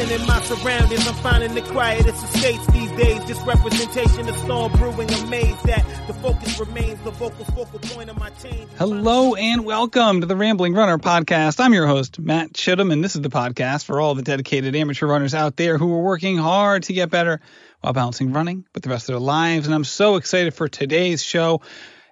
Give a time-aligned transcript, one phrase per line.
[0.00, 1.06] enterprising in my surroundings.
[1.06, 3.24] I'm finding the quietest estates these days.
[3.26, 5.10] This representation of storm brewing.
[5.10, 8.68] Amazed that the focus remains the vocal focal point of my change.
[8.78, 11.60] Hello and welcome to the Rambling Runner podcast.
[11.60, 15.06] I'm your host, Matt Chittum, and this is the podcast for all the dedicated amateur
[15.06, 17.40] runners out there who are working hard to get better
[17.80, 19.66] while balancing running with the rest of their lives.
[19.66, 21.62] And I'm so excited for today's show.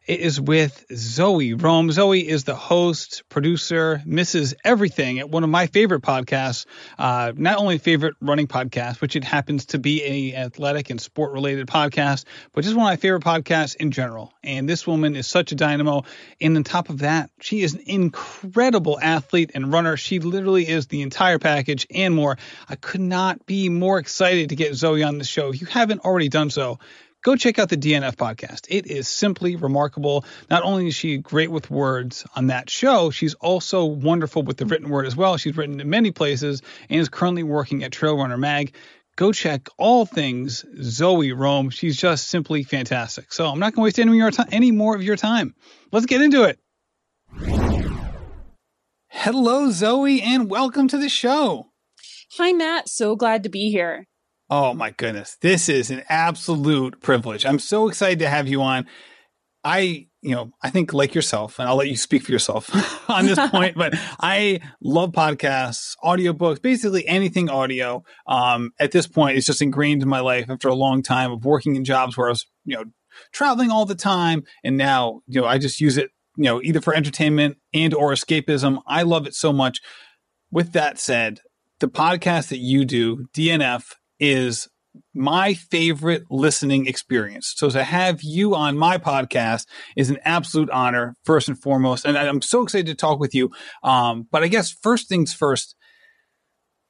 [0.08, 1.92] It is with Zoë Rom.
[1.92, 6.64] Zoe is the host, producer, misses Everything at one of my favorite podcasts.
[6.98, 11.32] Uh, not only favorite running podcast, which it happens to be a athletic and sport
[11.32, 14.32] related podcast, but just one of my favorite podcasts in general.
[14.42, 16.04] And this woman is such a dynamo.
[16.40, 19.98] And on top of that, she is an incredible athlete and runner.
[19.98, 22.38] She literally is the entire package and more.
[22.66, 25.50] I could not be more excited to get Zoe on the show.
[25.50, 26.78] If you haven't already done so,
[27.22, 28.66] go check out the DNF podcast.
[28.68, 30.24] It is simply remarkable.
[30.50, 34.66] Not only is she great with words on that show, she's also wonderful with the
[34.66, 35.36] written word as well.
[35.36, 38.74] She's written in many places and is currently working at Trail Runner Mag.
[39.16, 41.70] Go check all things Zoë Rom.
[41.70, 43.32] She's just simply fantastic.
[43.32, 45.54] So I'm not going to waste any more, any more of your time.
[45.90, 46.58] Let's get into it.
[49.08, 51.66] Hello, Zoe, and welcome to the show.
[52.36, 52.88] Hi, Matt.
[52.88, 54.07] So glad to be here.
[54.50, 55.36] Oh my goodness.
[55.42, 57.44] This is an absolute privilege.
[57.44, 58.86] I'm so excited to have you on.
[59.62, 62.70] I, you know, I think like yourself, and I'll let you speak for yourself
[63.10, 68.04] on this point, but I love podcasts, audiobooks, basically anything audio.
[68.26, 71.44] Um, at this point, it's just ingrained in my life after a long time of
[71.44, 72.84] working in jobs where I was, you know,
[73.32, 74.44] traveling all the time.
[74.64, 78.12] And now, you know, I just use it, you know, either for entertainment and or
[78.12, 78.80] escapism.
[78.86, 79.80] I love it so much.
[80.50, 81.40] With that said,
[81.80, 84.68] the podcast that you do, DNF, is
[85.14, 87.54] my favorite listening experience.
[87.56, 92.04] So to have you on my podcast is an absolute honor, first and foremost.
[92.04, 93.50] And I'm so excited to talk with you.
[93.82, 95.74] Um, but I guess first things first,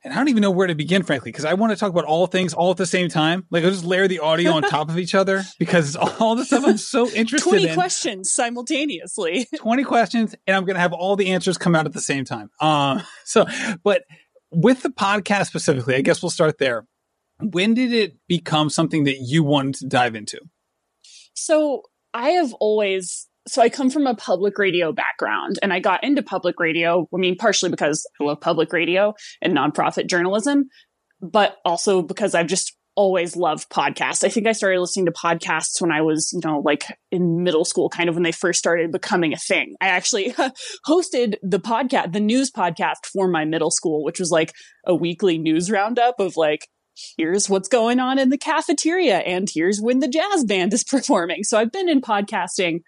[0.04, 2.04] and I don't even know where to begin, frankly, because I want to talk about
[2.04, 3.46] all things all at the same time.
[3.50, 6.64] Like I'll just layer the audio on top of each other because all the stuff
[6.64, 7.74] I'm so interested 20 in.
[7.74, 9.48] questions simultaneously.
[9.56, 12.24] 20 questions, and I'm going to have all the answers come out at the same
[12.24, 12.50] time.
[12.60, 13.46] Uh, so,
[13.82, 14.04] but
[14.50, 16.86] with the podcast specifically, I guess we'll start there
[17.40, 20.40] when did it become something that you wanted to dive into?
[21.34, 21.82] So
[22.12, 26.22] I have always, so I come from a public radio background and I got into
[26.22, 27.08] public radio.
[27.14, 30.68] I mean, partially because I love public radio and nonprofit journalism,
[31.20, 34.24] but also because I've just always loved podcasts.
[34.24, 37.64] I think I started listening to podcasts when I was, you know, like in middle
[37.64, 39.76] school, kind of when they first started becoming a thing.
[39.80, 40.34] I actually
[40.86, 44.52] hosted the podcast, the news podcast for my middle school, which was like
[44.84, 46.66] a weekly news roundup of like
[47.16, 51.44] here's what's going on in the cafeteria and here's when the jazz band is performing.
[51.44, 52.80] So I've been in podcasting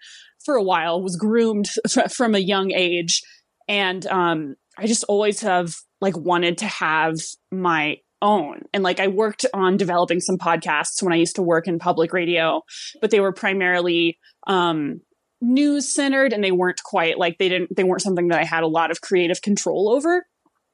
[0.43, 1.69] for a while, was groomed
[2.11, 3.21] from a young age.
[3.67, 7.17] And um, I just always have like wanted to have
[7.51, 8.63] my own.
[8.73, 12.13] And like I worked on developing some podcasts when I used to work in public
[12.13, 12.61] radio,
[12.99, 15.01] but they were primarily um,
[15.41, 18.63] news centered and they weren't quite like they didn't they weren't something that I had
[18.63, 20.25] a lot of creative control over.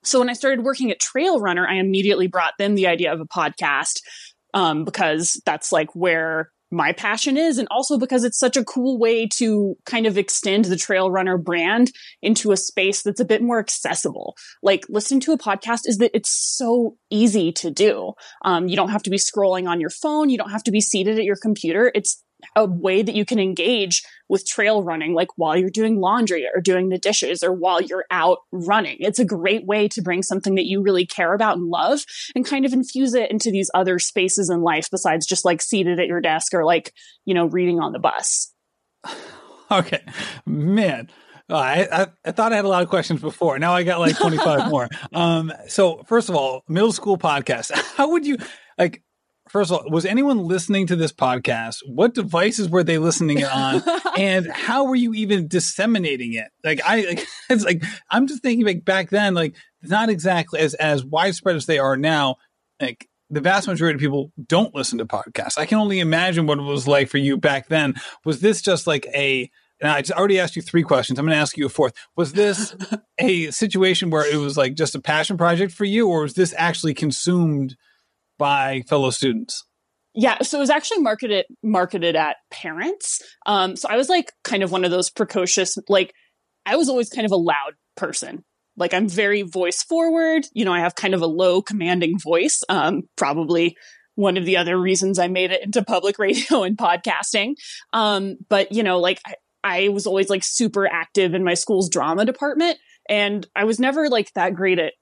[0.08, 3.20] So when I started working at Trail Runner, I immediately brought them the idea of
[3.20, 4.02] a podcast
[4.54, 9.00] um, because that's like where my passion is and also because it's such a cool
[9.00, 11.92] way to kind of extend the trail runner brand
[12.22, 14.36] into a space that's a bit more accessible.
[14.62, 18.14] Like listening to a podcast is that it's so easy to do.
[18.44, 20.30] Um, you don't have to be scrolling on your phone.
[20.30, 21.92] You don't have to be seated at your computer.
[21.96, 22.22] It's
[22.56, 26.62] a way that you can engage with trail running, like while you're doing laundry or
[26.62, 28.98] doing the dishes or while you're out running.
[29.00, 32.02] It's a great way to bring something that you really care about and love
[32.36, 36.00] and kind of infuse it into these other spaces in life besides just like seated
[36.00, 36.94] at your desk or like,
[37.26, 38.54] you know, reading on the bus.
[39.70, 40.00] Okay,
[40.46, 41.10] man.
[41.50, 43.58] Uh, I, I, I thought I had a lot of questions before.
[43.60, 44.90] Now I got like 25 more.
[45.14, 47.72] Um, so first of all, middle school podcast.
[47.96, 48.38] How would you
[48.78, 49.04] like?
[49.50, 51.80] First of all, was anyone listening to this podcast?
[51.86, 53.84] What devices were they listening on?
[54.18, 56.48] and how were you even disseminating it?
[56.64, 60.74] Like I, like, it's like, I'm just thinking like back then, like not exactly as,
[60.76, 62.38] as widespread as they are now.
[62.82, 65.58] Like the vast majority of people don't listen to podcasts.
[65.58, 67.96] I can only imagine what it was like for you back then.
[68.26, 69.50] Was this just like a,
[69.82, 71.20] and I already asked you three questions.
[71.20, 71.94] I'm going to ask you a fourth.
[72.16, 72.76] Was this
[73.20, 76.54] a situation where it was like just a passion project for you, or was this
[76.58, 77.76] actually consumed
[78.38, 79.64] by fellow students?
[80.14, 83.22] Yeah, so it was actually marketed marketed at parents.
[83.46, 86.12] Um, so I was like kind of one of those precocious, like
[86.66, 88.44] I was always kind of a loud person.
[88.76, 90.46] Like I'm very voice forward.
[90.54, 92.64] You know, I have kind of a low commanding voice.
[92.68, 93.76] Um, probably
[94.16, 97.54] one of the other reasons I made it into public radio and podcasting.
[97.94, 101.90] Um, but you know, like I, I was always like super active in my school's
[101.90, 104.94] drama department, and I was never like that great at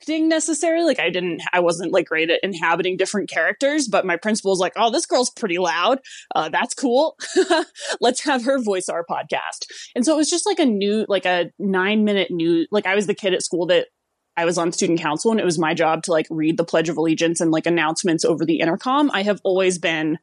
[0.00, 0.84] acting necessarily.
[0.84, 4.58] Like I didn't, I wasn't like great at inhabiting different characters, but my principal was
[4.58, 6.00] like, oh, this girl's pretty loud.
[6.34, 7.16] Uh, that's cool.
[8.00, 9.66] Let's have her voice our podcast.
[9.94, 12.94] And so it was just like a new, like a nine minute new, like I
[12.94, 13.88] was the kid at school that
[14.36, 16.88] I was on student council and it was my job to like read the Pledge
[16.88, 19.10] of Allegiance and like announcements over the intercom.
[19.12, 20.18] I have always been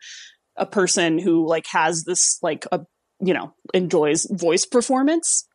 [0.56, 2.82] a person who like has this like a
[3.20, 5.48] you know enjoys voice performance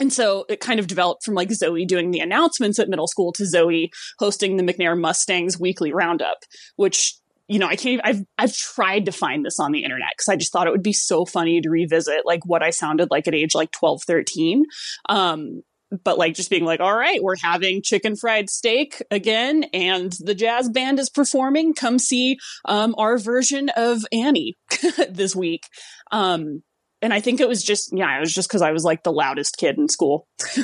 [0.00, 3.32] and so it kind of developed from like Zoe doing the announcements at middle school
[3.34, 6.38] to Zoe hosting the McNair Mustangs weekly roundup,
[6.76, 7.14] which
[7.46, 10.28] you know, I can't even, I've, I've tried to find this on the internet because
[10.28, 13.26] I just thought it would be so funny to revisit like what I sounded like
[13.26, 14.64] at age like 12, 13.
[15.08, 15.62] Um,
[16.04, 20.34] but like just being like, all right, we're having chicken fried steak again, and the
[20.34, 21.74] jazz band is performing.
[21.74, 24.56] Come see um, our version of Annie
[25.10, 25.64] this week.
[26.12, 26.62] Um,
[27.02, 29.12] and I think it was just yeah, it was just because I was like the
[29.12, 30.26] loudest kid in school.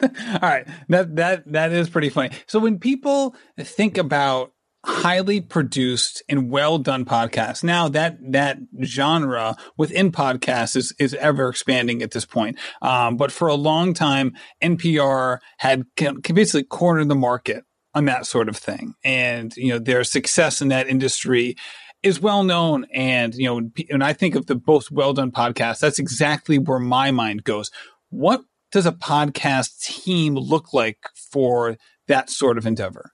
[0.00, 2.30] All right, that that that is pretty funny.
[2.46, 4.52] So when people think about
[4.86, 11.48] highly produced and well done podcasts, now that that genre within podcasts is is ever
[11.48, 12.58] expanding at this point.
[12.80, 17.64] Um, but for a long time, NPR had basically cornered the market
[17.94, 21.56] on that sort of thing, and you know their success in that industry
[22.02, 22.86] is well known.
[22.94, 26.78] And, you know, when I think of the most well done podcast, that's exactly where
[26.78, 27.70] my mind goes.
[28.10, 30.98] What does a podcast team look like
[31.32, 33.12] for that sort of endeavor?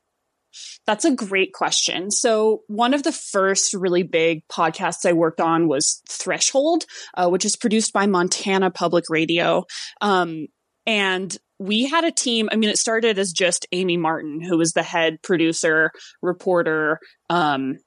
[0.87, 2.11] That's a great question.
[2.11, 6.85] So, one of the first really big podcasts I worked on was Threshold,
[7.15, 9.65] uh, which is produced by Montana Public Radio.
[10.01, 10.47] Um,
[10.87, 12.49] and we had a team.
[12.53, 15.91] I mean, it started as just Amy Martin, who was the head producer,
[16.23, 16.99] reporter,
[17.31, 17.79] um,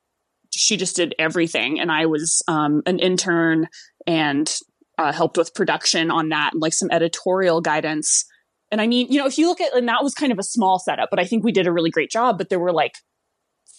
[0.54, 1.80] she just did everything.
[1.80, 3.68] And I was um, an intern
[4.06, 4.54] and
[4.98, 8.26] uh, helped with production on that and like some editorial guidance.
[8.72, 10.44] And I mean, you know, if you look at, and that was kind of a
[10.44, 12.38] small setup, but I think we did a really great job.
[12.38, 12.94] But there were like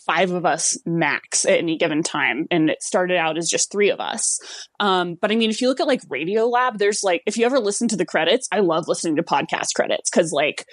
[0.08, 2.46] five of us max at any given time.
[2.50, 4.38] And it started out as just three of us.
[4.80, 7.44] Um, but I mean, if you look at like Radio Lab, there's like, if you
[7.44, 10.64] ever listen to the credits, I love listening to podcast credits because like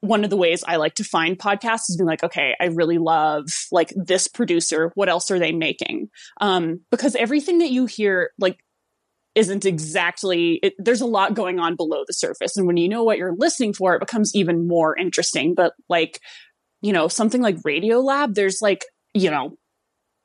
[0.00, 2.98] one of the ways I like to find podcasts is being like, okay, I really
[2.98, 4.92] love like this producer.
[4.94, 6.08] What else are they making?
[6.40, 8.58] Um, because everything that you hear, like,
[9.34, 12.56] isn't exactly, it, there's a lot going on below the surface.
[12.56, 15.54] And when you know what you're listening for, it becomes even more interesting.
[15.54, 16.20] But like,
[16.80, 19.58] you know, something like Radio Lab, there's like, you know,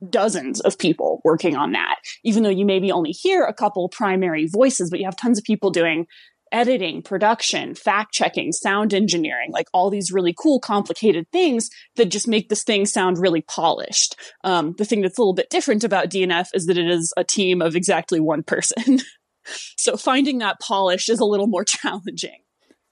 [0.09, 4.47] dozens of people working on that, even though you maybe only hear a couple primary
[4.47, 6.07] voices, but you have tons of people doing
[6.51, 12.27] editing, production, fact checking, sound engineering, like all these really cool, complicated things that just
[12.27, 14.15] make this thing sound really polished.
[14.43, 17.23] Um, the thing that's a little bit different about DNF is that it is a
[17.23, 18.99] team of exactly one person.
[19.77, 22.39] so finding that polish is a little more challenging.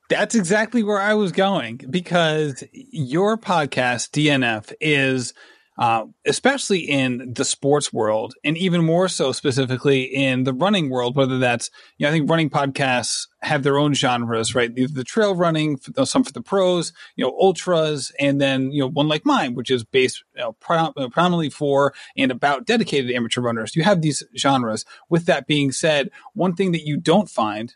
[0.09, 5.33] That's exactly where I was going because your podcast, DNF, is
[5.79, 11.15] uh, especially in the sports world, and even more so specifically in the running world.
[11.15, 14.75] Whether that's, you know, I think running podcasts have their own genres, right?
[14.75, 18.89] The, the trail running, some for the pros, you know, ultras, and then you know
[18.89, 23.73] one like mine, which is based you know, predominantly for and about dedicated amateur runners.
[23.73, 24.83] You have these genres.
[25.09, 27.73] With that being said, one thing that you don't find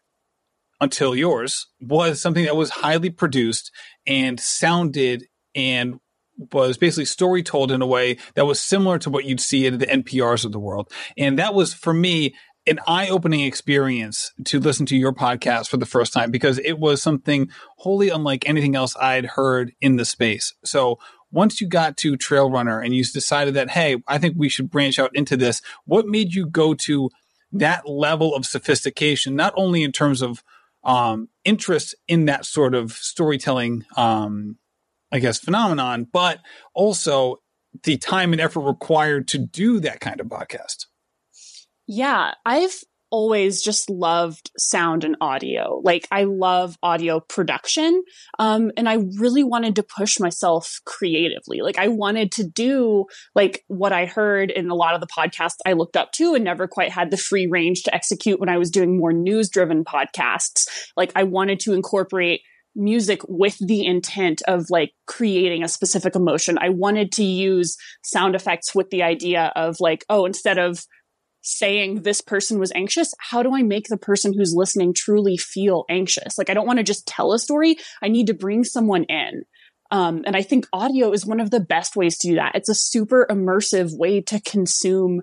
[0.81, 3.72] until yours was something that was highly produced
[4.05, 5.24] and sounded
[5.55, 6.01] and
[6.38, 9.78] was basically story told in a way that was similar to what you'd see in
[9.78, 10.92] the NPRs of the world.
[11.18, 12.34] And that was for me
[12.66, 17.02] an eye-opening experience to listen to your podcast for the first time because it was
[17.02, 20.54] something wholly unlike anything else I'd heard in the space.
[20.63, 20.98] So
[21.32, 24.70] once you got to Trail Runner and you decided that, hey, I think we should
[24.70, 27.10] branch out into this, what made you go to
[27.52, 30.44] that level of sophistication, not only in terms of
[30.84, 34.58] um, interest in that sort of storytelling um,
[35.13, 36.39] I guess, phenomenon, but
[36.74, 37.39] also
[37.84, 40.88] the time and effort required to do that kind of podcast.
[41.88, 45.79] Yeah, I've always just loved sound and audio.
[45.84, 48.01] Like I love audio production.
[48.39, 51.62] Um, and I really wanted to push myself creatively.
[51.62, 53.05] Like I wanted to do
[53.36, 56.43] like what I heard in a lot of the podcasts I looked up to and
[56.43, 59.86] never quite had the free range to execute when I was doing more news driven
[59.86, 60.67] podcasts.
[60.98, 62.41] Like I wanted to incorporate
[62.75, 66.58] music with the intent of like creating a specific emotion.
[66.60, 70.84] I wanted to use sound effects with the idea of like, oh, instead of
[71.42, 75.86] saying this person was anxious, how do I make the person who's listening truly feel
[75.89, 76.38] anxious?
[76.38, 77.75] Like, I don't want to just tell a story.
[78.01, 79.44] I need to bring someone in.
[79.92, 82.56] Um, and I think audio is one of the best ways to do that.
[82.56, 85.22] It's a super immersive way to consume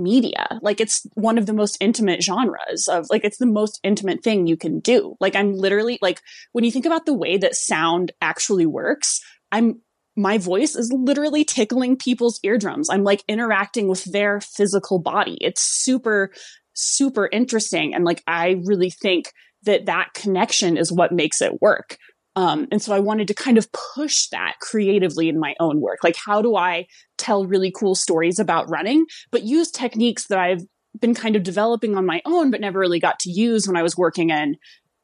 [0.00, 0.58] media.
[0.62, 4.46] Like it's one of the most intimate genres of like it's the most intimate thing
[4.46, 5.16] you can do.
[5.20, 6.20] Like I'm literally like
[6.52, 9.20] when you think about the way that sound actually works,
[9.52, 9.80] I'm
[10.16, 12.90] my voice is literally tickling people's eardrums.
[12.90, 15.38] I'm like interacting with their physical body.
[15.40, 16.32] It's super
[16.72, 19.32] super interesting and like I really think
[19.64, 21.98] that that connection is what makes it work.
[22.36, 25.98] Um, and so I wanted to kind of push that creatively in my own work.
[26.04, 26.86] Like, how do I
[27.18, 30.62] tell really cool stories about running, but use techniques that I've
[30.98, 33.82] been kind of developing on my own, but never really got to use when I
[33.82, 34.56] was working in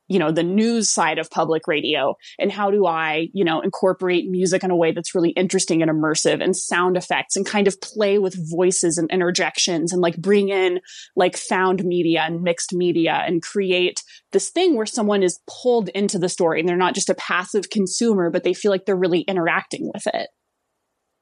[0.08, 4.28] you know the news side of public radio and how do i you know incorporate
[4.28, 7.80] music in a way that's really interesting and immersive and sound effects and kind of
[7.80, 10.80] play with voices and interjections and like bring in
[11.14, 16.18] like found media and mixed media and create this thing where someone is pulled into
[16.18, 19.20] the story and they're not just a passive consumer but they feel like they're really
[19.20, 20.28] interacting with it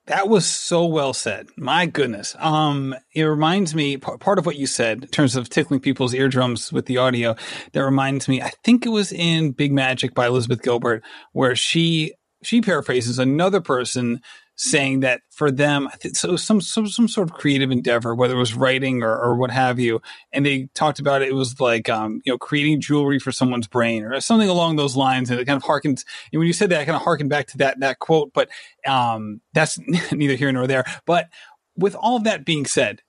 [0.07, 1.49] that was so well said.
[1.57, 2.37] My goodness.
[2.39, 6.73] Um, it reminds me part of what you said in terms of tickling people's eardrums
[6.73, 7.37] with the audio.
[7.73, 12.15] That reminds me, I think it was in Big Magic by Elizabeth Gilbert, where she
[12.43, 14.21] she paraphrases another person
[14.57, 18.55] saying that for them, so some, some, some sort of creative endeavor, whether it was
[18.55, 20.01] writing or, or what have you.
[20.33, 23.67] And they talked about it, it was like, um, you know, creating jewelry for someone's
[23.67, 25.31] brain or something along those lines.
[25.31, 27.49] And it kind of harkens, and when you said that, I kind of harkened back
[27.49, 28.49] to that, that quote, but,
[28.87, 29.79] um, that's
[30.13, 30.85] neither here nor there.
[31.07, 31.31] But
[31.77, 33.03] with all that being said,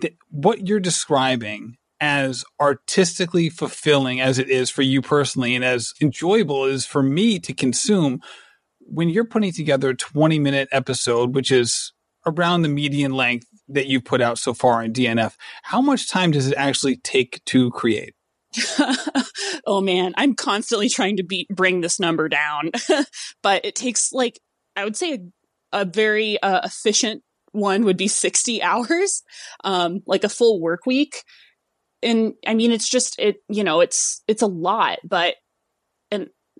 [0.00, 5.94] th- what you're describing as artistically fulfilling as it is for you personally and as
[6.00, 8.20] enjoyable as for me to consume
[8.88, 11.92] when you're putting together a 20 minute episode, which is
[12.26, 16.30] around the median length that you've put out so far in DNF, how much time
[16.30, 18.14] does it actually take to create?
[19.66, 22.70] oh man, I'm constantly trying to beat bring this number down,
[23.42, 24.40] but it takes like
[24.74, 25.14] I would say
[25.72, 29.22] a, a very uh, efficient one would be 60 hours,
[29.64, 31.22] um, like a full work week.
[32.02, 35.34] And I mean, it's just it, you know, it's it's a lot, but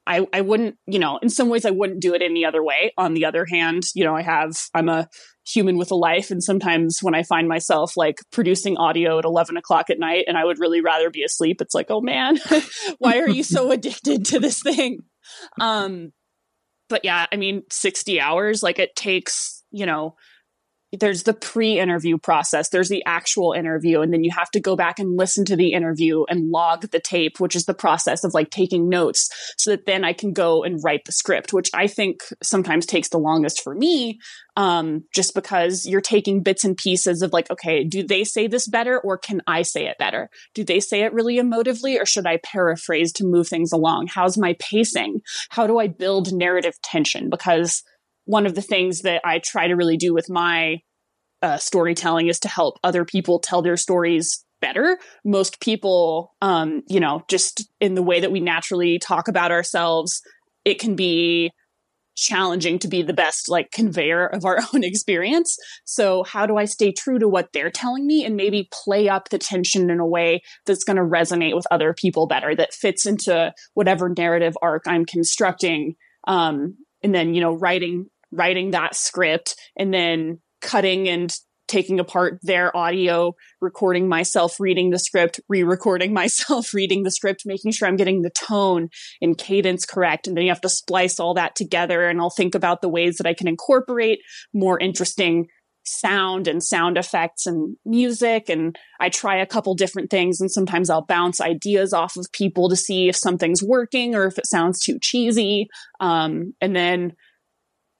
[0.07, 2.93] I, I wouldn't, you know, in some ways I wouldn't do it any other way.
[2.97, 5.09] On the other hand, you know, I have, I'm a
[5.47, 6.31] human with a life.
[6.31, 10.37] And sometimes when I find myself like producing audio at 11 o'clock at night and
[10.37, 12.39] I would really rather be asleep, it's like, oh man,
[12.99, 15.01] why are you so addicted to this thing?
[15.61, 16.13] Um,
[16.89, 20.15] but yeah, I mean, 60 hours, like it takes, you know,
[20.99, 24.99] there's the pre-interview process there's the actual interview and then you have to go back
[24.99, 28.51] and listen to the interview and log the tape which is the process of like
[28.51, 32.21] taking notes so that then i can go and write the script which i think
[32.43, 34.19] sometimes takes the longest for me
[34.59, 38.67] um, just because you're taking bits and pieces of like okay do they say this
[38.67, 40.31] better or can i say it better?
[40.55, 44.09] Do they say it really emotively or should i paraphrase to move things along?
[44.09, 45.21] How's my pacing?
[45.51, 47.31] How do i build narrative tension?
[47.31, 47.83] Because
[48.27, 50.81] one of the things that I try to really do with my
[51.43, 54.99] uh, storytelling is to help other people tell their stories better.
[55.25, 60.23] Most people, um, you know, just in the way that we naturally talk about ourselves,
[60.65, 61.53] it can be
[62.17, 65.57] challenging to be the best like conveyor of our own experience.
[65.85, 69.29] So how do I stay true to what they're telling me and maybe play up
[69.29, 73.07] the tension in a way that's going to resonate with other people better that fits
[73.07, 75.95] into whatever narrative arc I'm constructing
[76.27, 81.33] um, and then you know writing writing that script and then cutting and
[81.69, 87.73] taking apart their audio, recording myself reading the script, re-recording myself reading the script, making
[87.73, 88.89] sure I'm getting the tone
[89.21, 90.27] and cadence correct.
[90.27, 92.09] And then you have to splice all that together.
[92.09, 94.21] And I'll think about the ways that I can incorporate
[94.55, 95.47] more interesting
[95.89, 98.49] sound and sound effects and music.
[98.49, 100.41] And I try a couple different things.
[100.41, 104.37] And sometimes I'll bounce ideas off of people to see if something's working or if
[104.37, 105.69] it sounds too cheesy.
[106.01, 107.13] Um, and then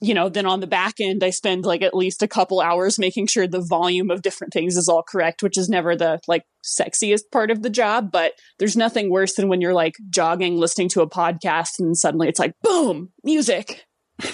[0.07, 2.97] you know, then on the back end, I spend like at least a couple hours
[2.97, 6.45] making sure the volume of different things is all correct, which is never the like
[6.65, 8.13] sexiest part of the job.
[8.13, 12.29] But there's nothing worse than when you're like jogging, listening to a podcast, and suddenly
[12.29, 13.85] it's like, boom, music.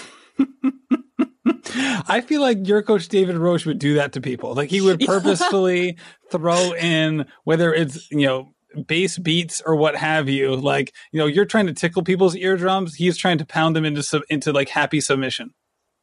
[2.07, 4.53] I feel like your coach David Roche would do that to people.
[4.53, 5.97] Like he would purposefully
[6.29, 8.53] throw in whether it's, you know,
[8.87, 10.55] bass beats or what have you.
[10.55, 12.93] Like, you know, you're trying to tickle people's eardrums.
[12.93, 15.51] He's trying to pound them into sub- into like happy submission.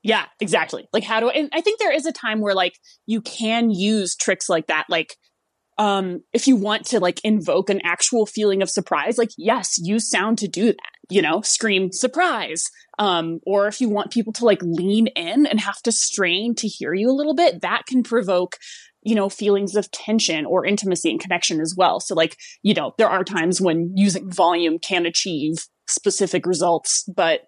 [0.02, 0.88] Yeah, exactly.
[0.92, 2.74] Like how do I, and I think there is a time where like
[3.06, 4.86] you can use tricks like that.
[4.88, 5.14] Like,
[5.78, 10.10] um, if you want to like invoke an actual feeling of surprise, like, yes, use
[10.10, 12.64] sound to do that, you know, scream surprise.
[12.98, 16.68] Um, or if you want people to like lean in and have to strain to
[16.68, 18.56] hear you a little bit, that can provoke
[19.02, 22.00] you know, feelings of tension or intimacy and connection as well.
[22.00, 25.54] So like, you know, there are times when using volume can achieve
[25.88, 27.40] specific results, but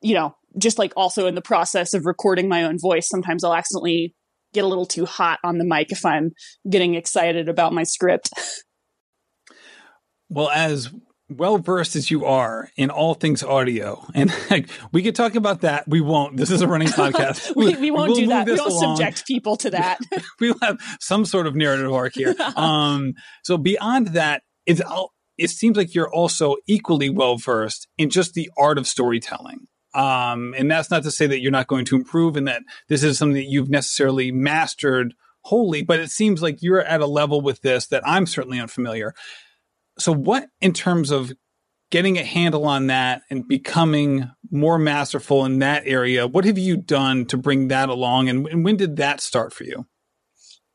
[0.00, 3.54] you know, just like also in the process of recording my own voice, sometimes I'll
[3.54, 4.14] accidentally
[4.52, 6.32] get a little too hot on the mic if I'm
[6.68, 8.30] getting excited about my script.
[10.28, 10.90] Well, as
[11.30, 15.62] well versed as you are in all things audio, and like, we could talk about
[15.62, 15.86] that.
[15.86, 16.36] We won't.
[16.36, 17.54] This is a running podcast.
[17.56, 18.46] we, we, won't we'll do that.
[18.46, 18.96] We don't along.
[18.96, 19.98] subject people to that.
[20.40, 22.34] we'll have some sort of narrative arc here.
[22.56, 25.12] um, so beyond that, it's all.
[25.36, 29.66] it seems like you're also equally well versed in just the art of storytelling.
[29.94, 33.02] Um, and that's not to say that you're not going to improve and that this
[33.02, 35.14] is something that you've necessarily mastered
[35.44, 39.14] wholly, but it seems like you're at a level with this that I'm certainly unfamiliar
[39.98, 41.32] so what in terms of
[41.90, 46.76] getting a handle on that and becoming more masterful in that area what have you
[46.76, 49.86] done to bring that along and, and when did that start for you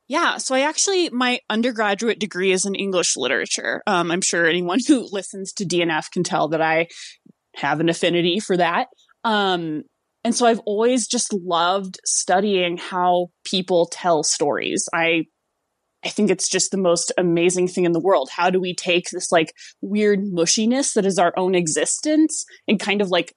[0.10, 3.82] yeah, so I actually my undergraduate degree is in English literature.
[3.88, 6.88] Um, I'm sure anyone who listens to DNF can tell that I
[7.56, 8.90] have an affinity for that.
[9.24, 9.84] Um,
[10.24, 14.88] and so I've always just loved studying how people tell stories.
[14.94, 15.26] I
[16.06, 18.30] I think it's just the most amazing thing in the world.
[18.30, 23.02] How do we take this like weird mushiness that is our own existence and kind
[23.02, 23.34] of like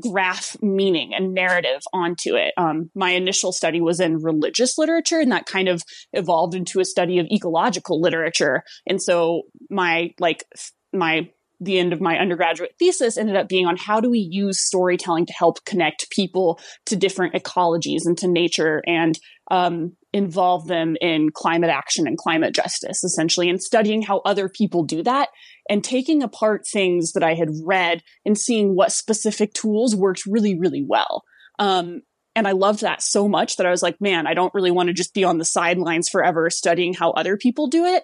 [0.00, 2.52] graph meaning and narrative onto it.
[2.56, 5.82] Um, my initial study was in religious literature, and that kind of
[6.12, 8.62] evolved into a study of ecological literature.
[8.86, 10.44] And so my like
[10.92, 11.30] my
[11.60, 15.26] the end of my undergraduate thesis ended up being on how do we use storytelling
[15.26, 19.18] to help connect people to different ecologies and to nature and
[19.50, 24.82] um, involve them in climate action and climate justice, essentially, and studying how other people
[24.84, 25.28] do that
[25.68, 30.58] and taking apart things that I had read and seeing what specific tools worked really,
[30.58, 31.24] really well.
[31.58, 32.02] Um,
[32.36, 34.88] and I loved that so much that I was like, man, I don't really want
[34.88, 38.02] to just be on the sidelines forever studying how other people do it.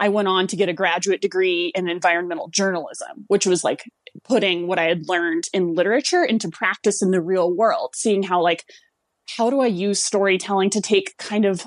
[0.00, 3.84] I went on to get a graduate degree in environmental journalism, which was like
[4.24, 8.42] putting what I had learned in literature into practice in the real world, seeing how
[8.42, 8.64] like
[9.36, 11.64] how do I use storytelling to take kind of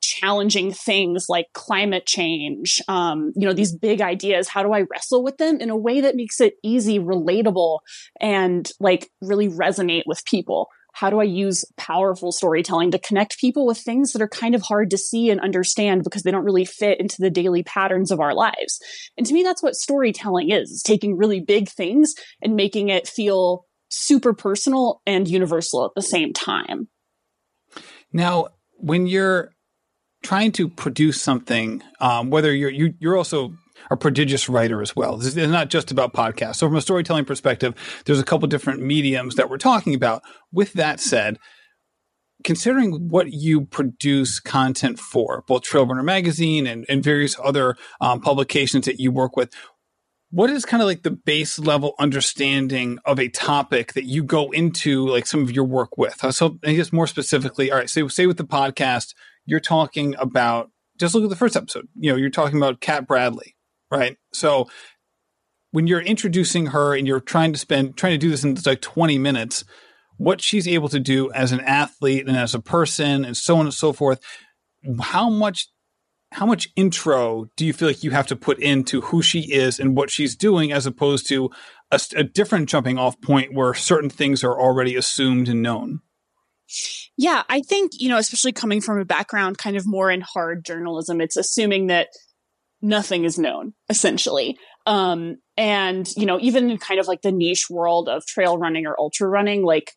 [0.00, 5.22] challenging things like climate change, um, you know, these big ideas, how do I wrestle
[5.22, 7.80] with them in a way that makes it easy, relatable,
[8.20, 10.68] and like really resonate with people?
[11.00, 14.60] How do I use powerful storytelling to connect people with things that are kind of
[14.60, 18.20] hard to see and understand because they don't really fit into the daily patterns of
[18.20, 18.78] our lives?
[19.16, 23.08] And to me, that's what storytelling is, is taking really big things and making it
[23.08, 26.88] feel super personal and universal at the same time.
[28.12, 29.52] Now, when you're
[30.22, 33.54] trying to produce something, um, whether you're you, are you are also
[33.90, 35.16] a prodigious writer as well.
[35.16, 36.56] This is not just about podcasts.
[36.56, 40.22] So from a storytelling perspective, there's a couple different mediums that we're talking about.
[40.52, 41.38] With that said,
[42.44, 48.86] considering what you produce content for, both Trailrunner Magazine and, and various other um, publications
[48.86, 49.52] that you work with,
[50.30, 54.50] what is kind of like the base level understanding of a topic that you go
[54.52, 56.22] into like some of your work with?
[56.24, 59.14] Uh, so I guess more specifically, all right, say, say with the podcast,
[59.44, 63.06] you're talking about, just look at the first episode, you know, you're talking about Cat
[63.06, 63.56] Bradley
[63.90, 64.16] right?
[64.32, 64.68] So
[65.72, 68.80] when you're introducing her and you're trying to spend trying to do this in like
[68.80, 69.64] 20 minutes,
[70.16, 73.66] what she's able to do as an athlete and as a person and so on
[73.66, 74.20] and so forth,
[75.00, 75.68] how much
[76.32, 79.80] how much intro do you feel like you have to put into who she is
[79.80, 81.50] and what she's doing as opposed to
[81.90, 86.00] a, a different jumping off point where certain things are already assumed and known?
[87.16, 90.64] Yeah, I think, you know, especially coming from a background kind of more in hard
[90.64, 92.08] journalism, it's assuming that
[92.82, 94.58] nothing is known essentially.
[94.86, 98.86] Um, and you know, even in kind of like the niche world of trail running
[98.86, 99.92] or ultra running, like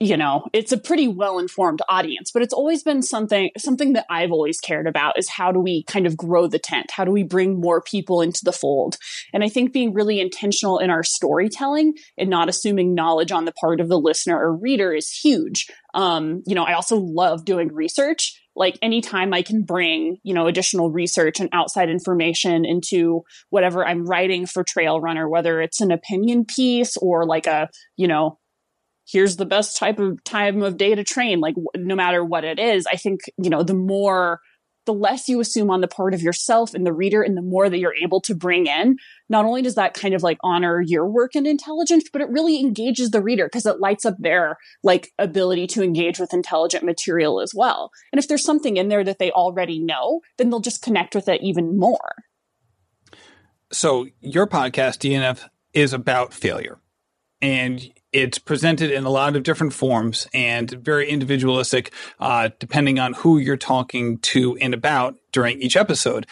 [0.00, 4.06] you know it's a pretty well informed audience but it's always been something something that
[4.08, 6.90] i've always cared about is how do we kind of grow the tent?
[6.90, 8.96] How do we bring more people into the fold?
[9.32, 13.52] And i think being really intentional in our storytelling and not assuming knowledge on the
[13.52, 15.66] part of the listener or reader is huge.
[15.94, 20.46] Um, you know i also love doing research like anytime I can bring, you know,
[20.46, 25.92] additional research and outside information into whatever I'm writing for Trail Runner, whether it's an
[25.92, 28.38] opinion piece or like a, you know,
[29.06, 32.58] here's the best type of time of day to train, like no matter what it
[32.58, 34.40] is, I think, you know, the more
[34.88, 37.68] the less you assume on the part of yourself and the reader and the more
[37.68, 38.96] that you're able to bring in
[39.28, 42.58] not only does that kind of like honor your work and intelligence but it really
[42.58, 47.38] engages the reader because it lights up their like ability to engage with intelligent material
[47.38, 47.90] as well.
[48.14, 51.28] And if there's something in there that they already know then they'll just connect with
[51.28, 52.14] it even more.
[53.70, 56.80] So your podcast dnf is about failure.
[57.42, 63.12] And it's presented in a lot of different forms and very individualistic, uh, depending on
[63.14, 66.26] who you're talking to and about during each episode.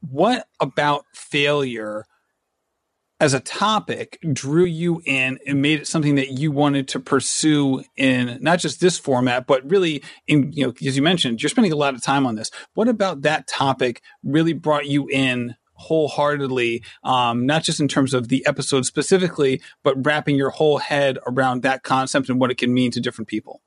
[0.00, 2.04] What about failure
[3.20, 7.82] as a topic drew you in and made it something that you wanted to pursue
[7.96, 11.72] in not just this format, but really in, you know, as you mentioned, you're spending
[11.72, 12.50] a lot of time on this.
[12.74, 18.28] What about that topic really brought you in wholeheartedly, um, not just in terms of
[18.28, 22.74] the episode specifically, but wrapping your whole head around that concept and what it can
[22.74, 23.62] mean to different people?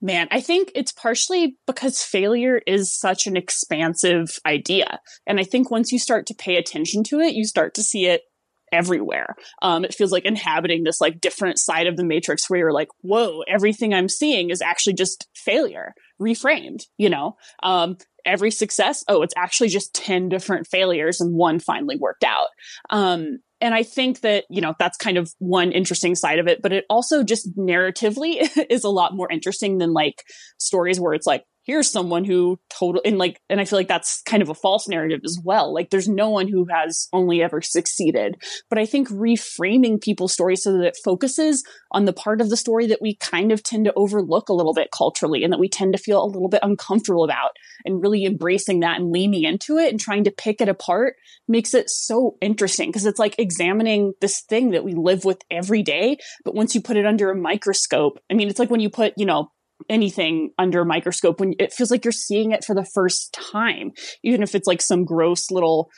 [0.00, 5.00] Man, I think it's partially because failure is such an expansive idea.
[5.26, 8.06] And I think once you start to pay attention to it, you start to see
[8.06, 8.22] it
[8.70, 9.36] everywhere.
[9.62, 12.88] Um, it feels like inhabiting this like different side of the matrix where you're like,
[13.00, 17.36] whoa, everything I'm seeing is actually just failure reframed, you know?
[17.62, 22.48] Um, every success, oh, it's actually just 10 different failures and one finally worked out.
[22.90, 26.60] Um, and I think that, you know, that's kind of one interesting side of it,
[26.60, 30.22] but it also just narratively is a lot more interesting than like
[30.58, 34.22] stories where it's like, here's someone who total and like and i feel like that's
[34.22, 35.72] kind of a false narrative as well.
[35.72, 38.36] Like there's no one who has only ever succeeded.
[38.70, 42.56] But i think reframing people's stories so that it focuses on the part of the
[42.56, 45.68] story that we kind of tend to overlook a little bit culturally and that we
[45.68, 47.50] tend to feel a little bit uncomfortable about
[47.84, 51.14] and really embracing that and leaning into it and trying to pick it apart
[51.48, 55.82] makes it so interesting because it's like examining this thing that we live with every
[55.82, 58.90] day but once you put it under a microscope i mean it's like when you
[58.90, 59.50] put you know
[59.88, 63.90] anything under a microscope when it feels like you're seeing it for the first time
[64.22, 65.90] even if it's like some gross little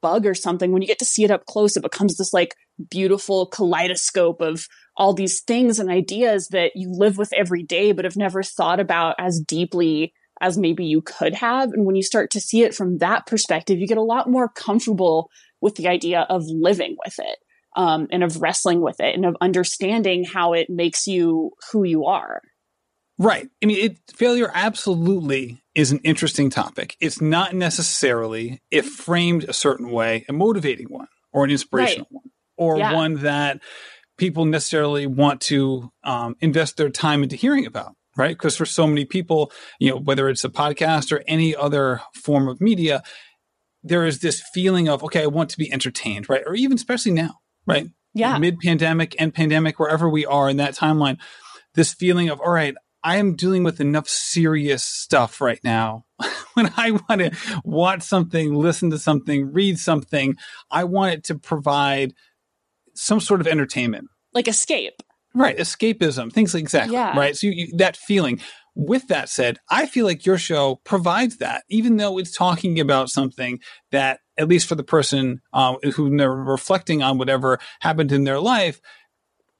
[0.00, 0.72] bug or something.
[0.72, 2.54] When you get to see it up close it becomes this like
[2.90, 8.04] beautiful kaleidoscope of all these things and ideas that you live with every day but
[8.04, 11.70] have never thought about as deeply as maybe you could have.
[11.72, 14.48] And when you start to see it from that perspective you get a lot more
[14.48, 15.30] comfortable
[15.60, 17.38] with the idea of living with it
[17.76, 22.04] um, and of wrestling with it and of understanding how it makes you who you
[22.04, 22.42] are
[23.22, 23.48] Right.
[23.62, 26.96] I mean, it, failure absolutely is an interesting topic.
[27.00, 32.20] It's not necessarily, if framed a certain way, a motivating one or an inspirational right.
[32.22, 32.92] one or yeah.
[32.92, 33.60] one that
[34.18, 37.94] people necessarily want to um, invest their time into hearing about.
[38.16, 38.36] Right.
[38.36, 42.48] Because for so many people, you know, whether it's a podcast or any other form
[42.48, 43.04] of media,
[43.84, 46.28] there is this feeling of, okay, I want to be entertained.
[46.28, 46.42] Right.
[46.44, 47.36] Or even especially now.
[47.66, 47.86] Right.
[48.14, 48.36] Yeah.
[48.38, 51.18] Mid pandemic and pandemic, wherever we are in that timeline,
[51.74, 52.74] this feeling of, all right,
[53.04, 56.04] I am dealing with enough serious stuff right now.
[56.54, 57.32] when I want to
[57.64, 60.36] watch something, listen to something, read something,
[60.70, 62.14] I want it to provide
[62.94, 64.08] some sort of entertainment.
[64.32, 64.94] Like escape.
[65.34, 65.56] Right.
[65.56, 66.32] Escapism.
[66.32, 66.94] Things like exactly.
[66.94, 67.16] Yeah.
[67.18, 67.36] Right.
[67.36, 68.40] So you, you, that feeling.
[68.74, 73.10] With that said, I feel like your show provides that, even though it's talking about
[73.10, 73.60] something
[73.90, 78.40] that, at least for the person uh, who they're reflecting on whatever happened in their
[78.40, 78.80] life,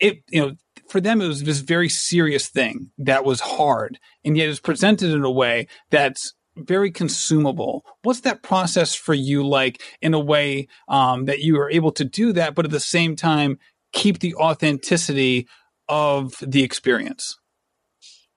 [0.00, 0.52] it you know
[0.92, 5.10] for them it was this very serious thing that was hard and yet it's presented
[5.10, 10.68] in a way that's very consumable what's that process for you like in a way
[10.88, 13.58] um, that you are able to do that but at the same time
[13.94, 15.48] keep the authenticity
[15.88, 17.38] of the experience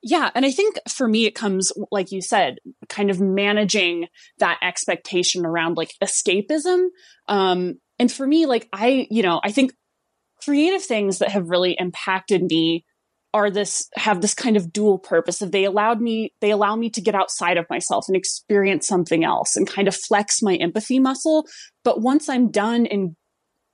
[0.02, 0.30] yeah.
[0.36, 4.06] And I think for me, it comes, like you said, kind of managing
[4.38, 6.90] that expectation around like escapism.
[7.26, 9.72] Um, and for me, like I, you know, I think
[10.42, 12.84] creative things that have really impacted me
[13.34, 16.88] are this have this kind of dual purpose of they allowed me they allow me
[16.88, 20.98] to get outside of myself and experience something else and kind of flex my empathy
[20.98, 21.46] muscle.
[21.84, 23.14] But once i'm done and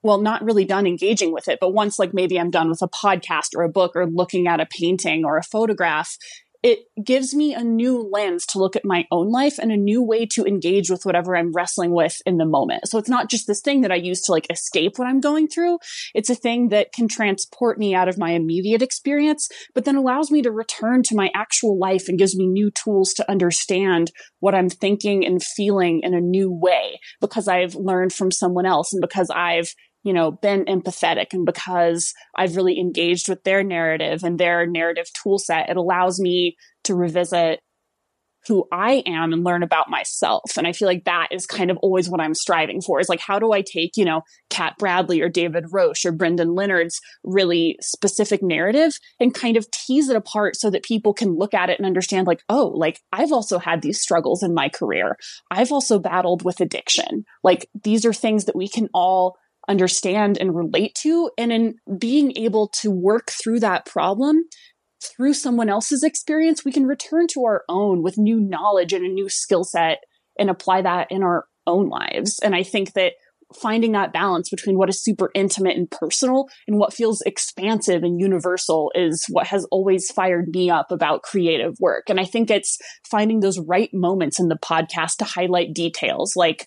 [0.03, 2.89] well not really done engaging with it but once like maybe i'm done with a
[2.89, 6.17] podcast or a book or looking at a painting or a photograph
[6.63, 10.01] it gives me a new lens to look at my own life and a new
[10.01, 12.87] way to engage with whatever I'm wrestling with in the moment.
[12.87, 15.49] So it's not just this thing that I use to like escape what I'm going
[15.49, 15.79] through.
[16.15, 20.31] It's a thing that can transport me out of my immediate experience, but then allows
[20.31, 24.55] me to return to my actual life and gives me new tools to understand what
[24.55, 29.01] I'm thinking and feeling in a new way because I've learned from someone else and
[29.01, 34.39] because I've you know, been empathetic and because I've really engaged with their narrative and
[34.39, 37.61] their narrative tool set, it allows me to revisit
[38.49, 40.57] who I am and learn about myself.
[40.57, 43.21] And I feel like that is kind of always what I'm striving for is like,
[43.21, 47.77] how do I take, you know, Cat Bradley or David Roche or Brendan Leonard's really
[47.81, 51.79] specific narrative and kind of tease it apart so that people can look at it
[51.79, 55.17] and understand, like, oh, like I've also had these struggles in my career.
[55.51, 57.25] I've also battled with addiction.
[57.45, 59.37] Like these are things that we can all
[59.69, 61.31] understand and relate to.
[61.39, 64.45] And in being able to work through that problem
[65.03, 69.09] through someone else's experience, we can return to our own with new knowledge and a
[69.09, 69.99] new skill set
[70.39, 72.39] and apply that in our own lives.
[72.43, 73.15] And I think that
[73.61, 78.19] finding that balance between what is super intimate and personal and what feels expansive and
[78.19, 82.05] universal is what has always fired me up about creative work.
[82.09, 82.79] And I think it's
[83.11, 86.67] finding those right moments in the podcast to highlight details like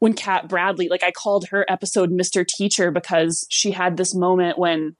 [0.00, 2.44] when Cat Bradley, like I called her episode Mr.
[2.46, 4.96] Teacher because she had this moment when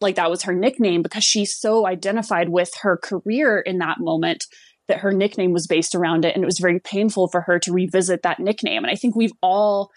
[0.00, 4.44] like that was her nickname because she so identified with her career in that moment
[4.88, 7.72] that her nickname was based around it and it was very painful for her to
[7.72, 9.92] revisit that nickname and i think we've all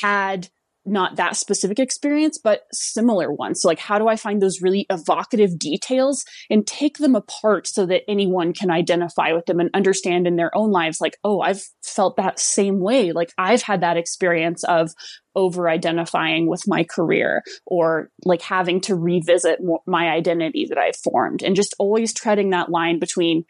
[0.00, 0.48] had
[0.84, 3.60] not that specific experience, but similar ones.
[3.62, 7.86] So, like, how do I find those really evocative details and take them apart so
[7.86, 11.62] that anyone can identify with them and understand in their own lives, like, oh, I've
[11.84, 13.12] felt that same way.
[13.12, 14.90] Like, I've had that experience of
[15.34, 21.42] over identifying with my career or like having to revisit my identity that I've formed
[21.42, 23.44] and just always treading that line between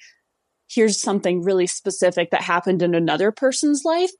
[0.68, 4.12] here's something really specific that happened in another person's life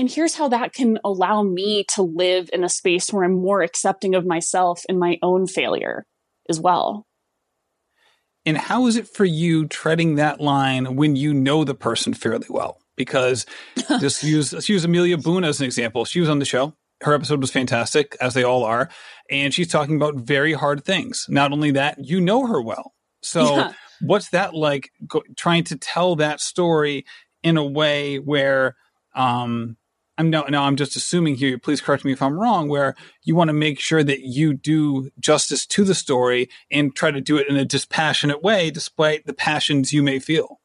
[0.00, 3.60] and here's how that can allow me to live in a space where I'm more
[3.60, 6.06] accepting of myself and my own failure
[6.48, 7.06] as well.
[8.46, 12.46] And how is it for you treading that line when you know the person fairly
[12.48, 12.80] well?
[12.96, 13.44] Because
[14.00, 16.06] just use let's use Amelia Boone as an example.
[16.06, 16.72] She was on the show.
[17.02, 18.88] Her episode was fantastic, as they all are,
[19.30, 21.26] and she's talking about very hard things.
[21.28, 22.94] Not only that, you know her well.
[23.22, 23.72] So, yeah.
[24.00, 24.90] what's that like?
[25.06, 27.04] Go, trying to tell that story
[27.42, 28.76] in a way where
[29.14, 29.76] um,
[30.20, 31.58] I'm no, no, I'm just assuming here.
[31.58, 32.68] Please correct me if I'm wrong.
[32.68, 37.10] Where you want to make sure that you do justice to the story and try
[37.10, 40.60] to do it in a dispassionate way, despite the passions you may feel.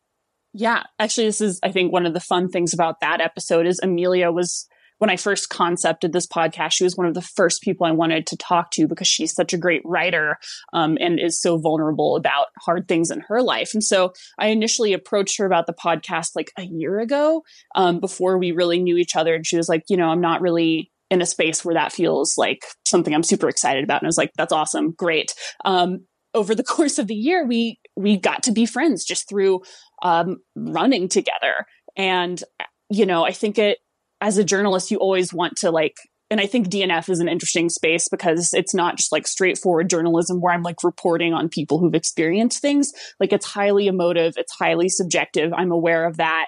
[0.52, 3.80] Yeah, actually, this is I think one of the fun things about that episode is
[3.82, 7.86] Amelia was when I first concepted this podcast, she was one of the first people
[7.86, 10.38] I wanted to talk to because she's such a great writer
[10.73, 13.71] um, and is so vulnerable about hard things in her life.
[13.73, 17.43] And so I initially approached her about the podcast like a year ago
[17.75, 19.36] um, before we really knew each other.
[19.36, 22.38] And she was like, you know, I'm not really in a space where that feels
[22.38, 24.01] like something I'm super excited about.
[24.01, 24.91] And I was like, that's awesome.
[24.91, 25.34] Great.
[25.63, 29.62] Um, over the course of the year, we, we got to be friends just through
[30.03, 31.65] um, running together.
[31.95, 32.41] And,
[32.89, 33.79] you know, I think it,
[34.21, 35.95] as a journalist, you always want to like,
[36.30, 40.41] and I think DNF is an interesting space because it's not just like straightforward journalism
[40.41, 42.91] where I'm like reporting on people who've experienced things.
[43.19, 45.54] Like it's highly emotive, it's highly subjective.
[45.54, 46.47] I'm aware of that.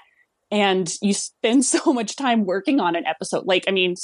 [0.50, 3.46] And you spend so much time working on an episode.
[3.46, 3.96] Like, I mean,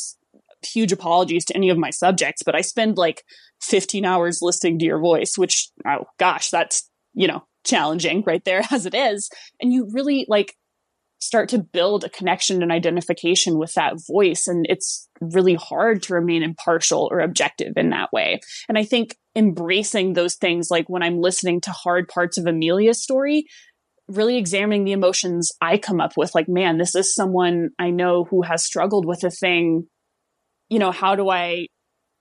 [0.66, 3.24] huge apologies to any of my subjects, but I spend like
[3.62, 8.62] 15 hours listening to your voice, which, oh gosh, that's, you know, challenging right there
[8.72, 9.30] as it is.
[9.62, 10.56] And you really like,
[11.24, 14.48] start to build a connection and identification with that voice.
[14.48, 18.40] And it's really hard to remain impartial or objective in that way.
[18.68, 23.02] And I think embracing those things, like when I'm listening to hard parts of Amelia's
[23.02, 23.46] story,
[24.08, 28.26] really examining the emotions I come up with, like, man, this is someone I know
[28.26, 29.88] who has struggled with a thing.
[30.70, 31.68] You know, how do I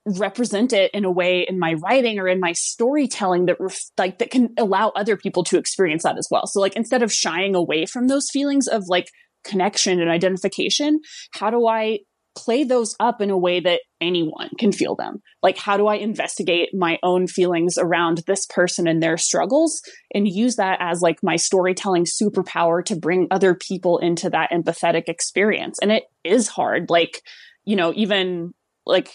[0.04, 4.18] represent it in a way in my writing or in my storytelling that ref- like
[4.18, 6.46] that can allow other people to experience that as well.
[6.46, 9.08] So like instead of shying away from those feelings of like
[9.44, 11.00] connection and identification,
[11.34, 12.00] how do I
[12.34, 15.20] play those up in a way that anyone can feel them?
[15.42, 19.82] Like how do I investigate my own feelings around this person and their struggles
[20.14, 25.04] and use that as like my storytelling superpower to bring other people into that empathetic
[25.08, 25.78] experience?
[25.80, 26.90] And it is hard.
[26.90, 27.22] Like,
[27.64, 28.54] you know, even
[28.86, 29.10] like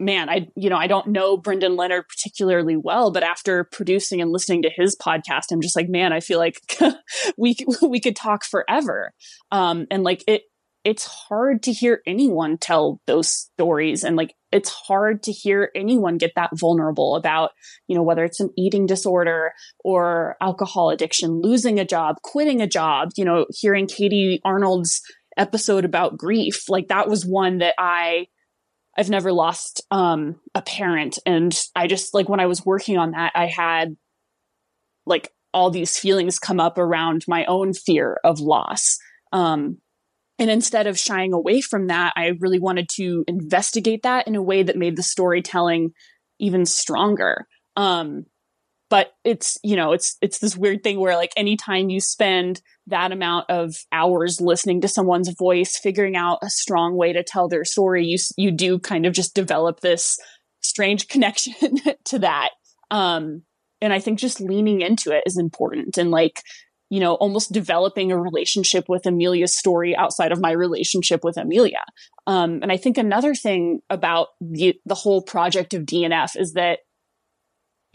[0.00, 4.32] man, I, you know, I don't know Brendan Leonard particularly well, but after producing and
[4.32, 6.58] listening to his podcast, I'm just like, man, I feel like
[7.36, 9.12] we, we could talk forever.
[9.52, 10.42] Um, and like it,
[10.84, 16.16] it's hard to hear anyone tell those stories and like it's hard to hear anyone
[16.16, 17.50] get that vulnerable about
[17.86, 19.52] you know whether it's an eating disorder
[19.84, 25.02] or alcohol addiction losing a job quitting a job you know hearing katie arnold's
[25.36, 28.26] episode about grief like that was one that i
[28.96, 31.18] I've never lost um, a parent.
[31.24, 33.96] And I just like when I was working on that, I had
[35.06, 38.98] like all these feelings come up around my own fear of loss.
[39.32, 39.78] Um,
[40.38, 44.42] and instead of shying away from that, I really wanted to investigate that in a
[44.42, 45.90] way that made the storytelling
[46.38, 47.46] even stronger.
[47.76, 48.24] Um,
[48.90, 53.12] but it's you know it's it's this weird thing where like anytime you spend that
[53.12, 57.64] amount of hours listening to someone's voice figuring out a strong way to tell their
[57.64, 60.18] story you you do kind of just develop this
[60.60, 61.54] strange connection
[62.04, 62.50] to that.
[62.90, 63.42] Um
[63.80, 65.96] and i think just leaning into it is important.
[65.96, 66.42] And like
[66.90, 71.84] you know almost developing a relationship with amelia's story outside of my relationship with amelia.
[72.26, 76.80] Um and i think another thing about the the whole project of dnf is that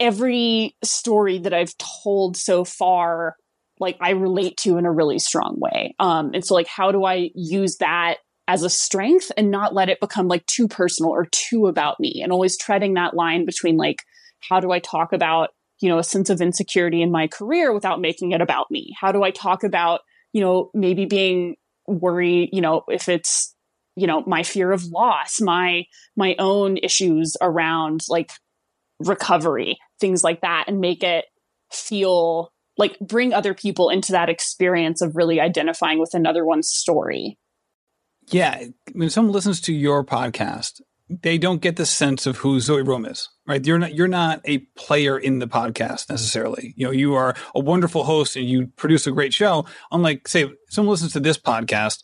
[0.00, 3.36] every story that I've told so far,
[3.78, 5.94] like I relate to in a really strong way.
[5.98, 8.16] Um, and so like, how do I use that
[8.48, 12.20] as a strength and not let it become like too personal or too about me
[12.22, 14.02] and always treading that line between like,
[14.48, 18.00] how do I talk about, you know, a sense of insecurity in my career without
[18.00, 18.94] making it about me?
[19.00, 20.00] How do I talk about,
[20.32, 21.56] you know, maybe being
[21.86, 23.54] worried, you know, if it's
[23.96, 25.84] you know, my fear of loss, my
[26.16, 28.30] my own issues around like
[29.00, 31.26] recovery, things like that and make it
[31.70, 37.38] feel like bring other people into that experience of really identifying with another one's story.
[38.28, 42.86] Yeah, when someone listens to your podcast, they don't get the sense of who Zoë
[42.86, 43.64] Rom is, right?
[43.64, 46.74] You're not you're not a player in the podcast necessarily.
[46.76, 49.66] You know, you are a wonderful host and you produce a great show.
[49.92, 52.02] Unlike, say, someone listens to this podcast,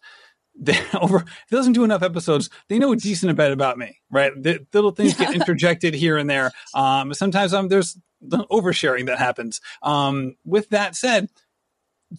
[0.58, 3.98] they over if they listen to enough episodes, they know a decent bit about me,
[4.10, 4.32] right?
[4.40, 6.52] The little things get interjected here and there.
[6.74, 9.60] Um, sometimes um, there's the oversharing that happens.
[9.82, 11.28] Um, with that said,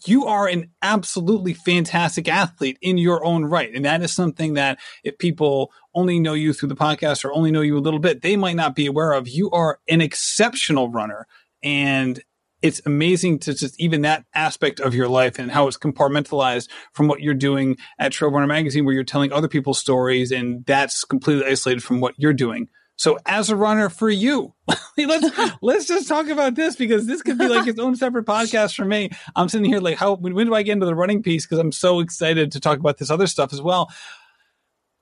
[0.05, 3.73] you are an absolutely fantastic athlete in your own right.
[3.73, 7.51] And that is something that if people only know you through the podcast or only
[7.51, 9.27] know you a little bit, they might not be aware of.
[9.27, 11.27] You are an exceptional runner.
[11.61, 12.21] And
[12.63, 17.09] it's amazing to just even that aspect of your life and how it's compartmentalized from
[17.09, 21.03] what you're doing at Trail Runner Magazine, where you're telling other people's stories, and that's
[21.03, 22.69] completely isolated from what you're doing.
[22.95, 24.53] So as a runner for you,
[24.97, 28.75] let's let's just talk about this because this could be like its own separate podcast
[28.75, 29.09] for me.
[29.35, 31.45] I'm sitting here like, how when, when do I get into the running piece?
[31.45, 33.91] Because I'm so excited to talk about this other stuff as well.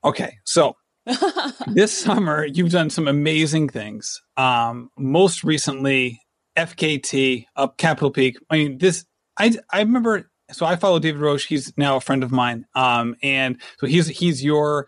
[0.04, 0.74] Okay, so
[1.66, 4.20] this summer you've done some amazing things.
[4.36, 6.21] Um, most recently,
[6.56, 8.36] FKT up Capitol Peak.
[8.50, 9.04] I mean, this
[9.38, 10.30] I I remember.
[10.50, 11.46] So I follow David Roche.
[11.46, 12.66] He's now a friend of mine.
[12.74, 14.86] Um, and so he's he's your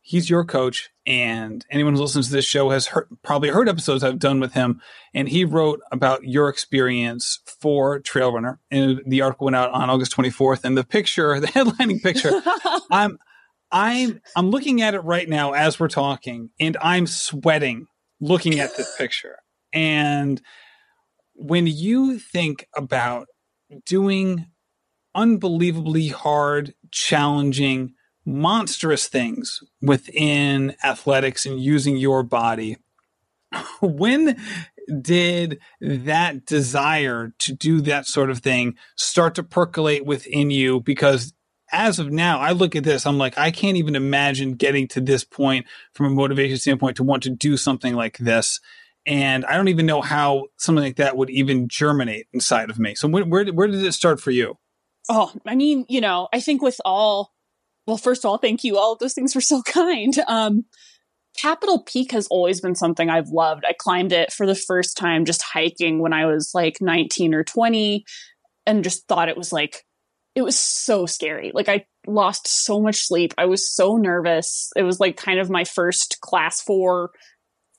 [0.00, 4.04] he's your coach and anyone who listens to this show has heard, probably heard episodes
[4.04, 4.80] I've done with him.
[5.14, 9.90] And he wrote about your experience for Trail Runner, and the article went out on
[9.90, 10.64] August 24th.
[10.64, 12.32] And the picture, the headlining picture,
[12.90, 13.18] I'm
[13.72, 17.86] I'm I'm looking at it right now as we're talking, and I'm sweating
[18.20, 19.38] looking at this picture.
[19.72, 20.40] And
[21.34, 23.28] when you think about
[23.86, 24.46] doing
[25.14, 27.94] unbelievably hard, challenging
[28.26, 32.76] monstrous things within athletics and using your body.
[33.80, 34.40] when
[35.00, 40.80] did that desire to do that sort of thing start to percolate within you?
[40.80, 41.32] Because
[41.72, 45.00] as of now, I look at this, I'm like, I can't even imagine getting to
[45.00, 48.60] this point from a motivation standpoint to want to do something like this.
[49.06, 52.94] And I don't even know how something like that would even germinate inside of me.
[52.94, 54.56] So, where, where, where did it start for you?
[55.08, 57.34] Oh, I mean, you know, I think with all
[57.86, 58.78] well, first of all, thank you.
[58.78, 60.14] All those things were so kind.
[60.26, 60.64] Um,
[61.36, 63.64] Capitol Peak has always been something I've loved.
[63.66, 67.42] I climbed it for the first time just hiking when I was like 19 or
[67.42, 68.04] 20
[68.66, 69.84] and just thought it was like,
[70.36, 71.50] it was so scary.
[71.52, 73.34] Like I lost so much sleep.
[73.36, 74.70] I was so nervous.
[74.76, 77.10] It was like kind of my first class four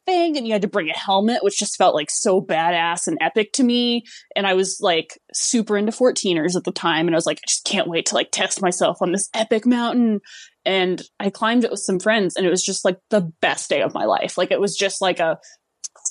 [0.05, 3.17] thing and you had to bring a helmet which just felt like so badass and
[3.21, 4.03] epic to me.
[4.35, 7.47] And i was like super into 14ers at the time and i was like i
[7.47, 10.21] just can't wait to like test myself on this epic mountain.
[10.65, 13.81] And i climbed it with some friends and it was just like the best day
[13.81, 14.37] of my life.
[14.37, 15.39] Like it was just like a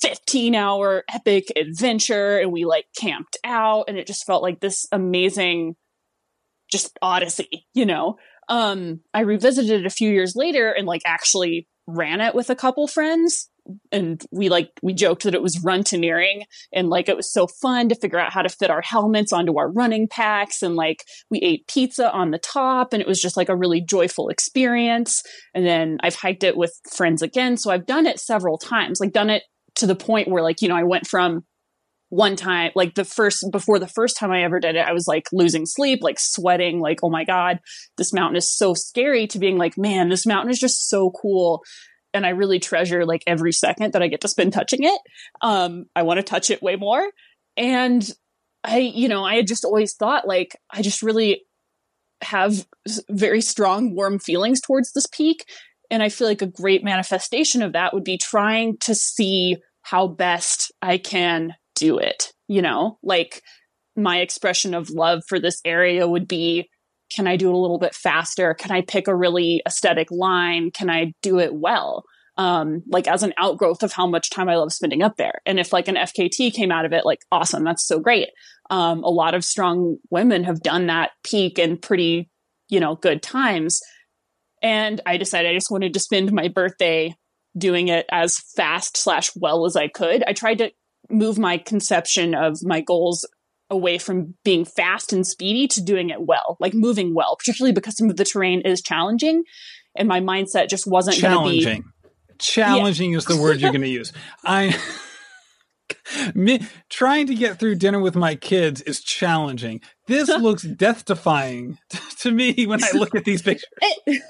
[0.01, 4.87] 15 hour epic adventure and we like camped out and it just felt like this
[4.91, 5.75] amazing
[6.71, 8.17] just odyssey you know?
[8.47, 12.55] Um i revisited it a few years later and like actually ran it with a
[12.55, 13.49] couple friends
[13.91, 17.89] and we like we joked that it was runtoneering and like it was so fun
[17.89, 21.39] to figure out how to fit our helmets onto our running packs and like we
[21.39, 25.23] ate pizza on the top and it was just like a really joyful experience.
[25.53, 27.57] And then I've hiked it with friends again.
[27.57, 29.43] So I've done it several times like done it
[29.75, 31.43] to the point where like you know I went from
[32.09, 35.07] one time like the first before the first time I ever did it I was
[35.07, 37.59] like losing sleep like sweating like oh my god
[37.97, 41.63] this mountain is so scary to being like man this mountain is just so cool
[42.15, 44.99] and I really treasure like every second that I get to spend touching it.
[45.41, 47.11] Um, I want to touch it way more.
[47.57, 48.09] And
[48.63, 51.43] I, you know, I had just always thought like I just really
[52.21, 52.65] have
[53.09, 55.45] very strong, warm feelings towards this peak.
[55.91, 60.07] And I feel like a great manifestation of that would be trying to see how
[60.07, 62.31] best I can do it.
[62.47, 63.43] You know, like
[63.95, 66.69] my expression of love for this area would be
[67.09, 68.53] can I do it a little bit faster?
[68.53, 70.71] Can I pick a really aesthetic line?
[70.71, 72.03] Can I do it well?
[72.37, 75.41] Um, like as an outgrowth of how much time I love spending up there.
[75.45, 78.29] And if like an FKT came out of it, like awesome, that's so great.
[78.69, 82.29] Um, a lot of strong women have done that peak in pretty,
[82.67, 83.81] you know, good times.
[84.61, 87.15] And I decided I just wanted to spend my birthday
[87.57, 90.23] doing it as fast slash well as I could.
[90.27, 90.71] I tried to
[91.09, 93.25] move my conception of my goals
[93.69, 97.97] away from being fast and speedy to doing it well, like moving well, particularly because
[97.97, 99.43] some of the terrain is challenging.
[99.97, 101.81] And my mindset just wasn't challenging.
[101.81, 103.17] Be, challenging yeah.
[103.17, 104.11] is the word you're going to use.
[104.43, 104.77] I.
[106.33, 109.81] Me, trying to get through dinner with my kids is challenging.
[110.07, 111.77] This looks death defying
[112.19, 113.69] to me when I look at these pictures.
[113.81, 114.21] It,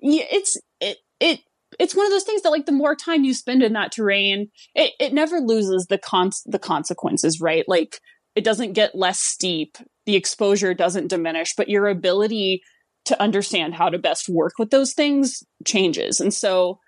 [0.00, 1.40] yeah, it's it it
[1.78, 4.50] it's one of those things that like the more time you spend in that terrain,
[4.74, 7.64] it, it never loses the con the consequences, right?
[7.68, 8.00] Like
[8.36, 12.62] it doesn't get less steep, the exposure doesn't diminish, but your ability
[13.06, 16.20] to understand how to best work with those things changes.
[16.20, 16.78] And so,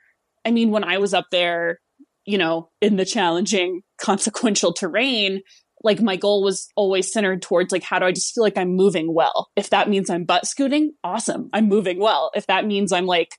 [0.45, 1.79] I mean, when I was up there,
[2.25, 5.41] you know, in the challenging, consequential terrain,
[5.83, 8.75] like my goal was always centered towards like how do I just feel like I'm
[8.75, 9.49] moving well?
[9.57, 11.49] If that means I'm butt scooting, awesome.
[11.53, 12.31] I'm moving well.
[12.35, 13.31] If that means I'm like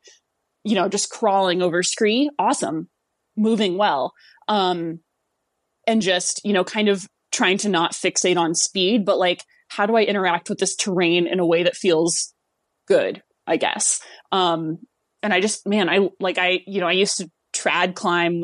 [0.63, 2.89] you know, just crawling over scree, awesome,
[3.37, 4.13] moving well.
[4.47, 4.99] Um,
[5.87, 7.07] and just, you know, kind of
[7.39, 11.25] trying to not fixate on speed, but like, how do I interact with this terrain
[11.25, 12.33] in a way that feels
[12.85, 14.01] good, I guess.
[14.33, 14.79] Um,
[15.23, 18.43] and I just, man, I like, I, you know, I used to trad climb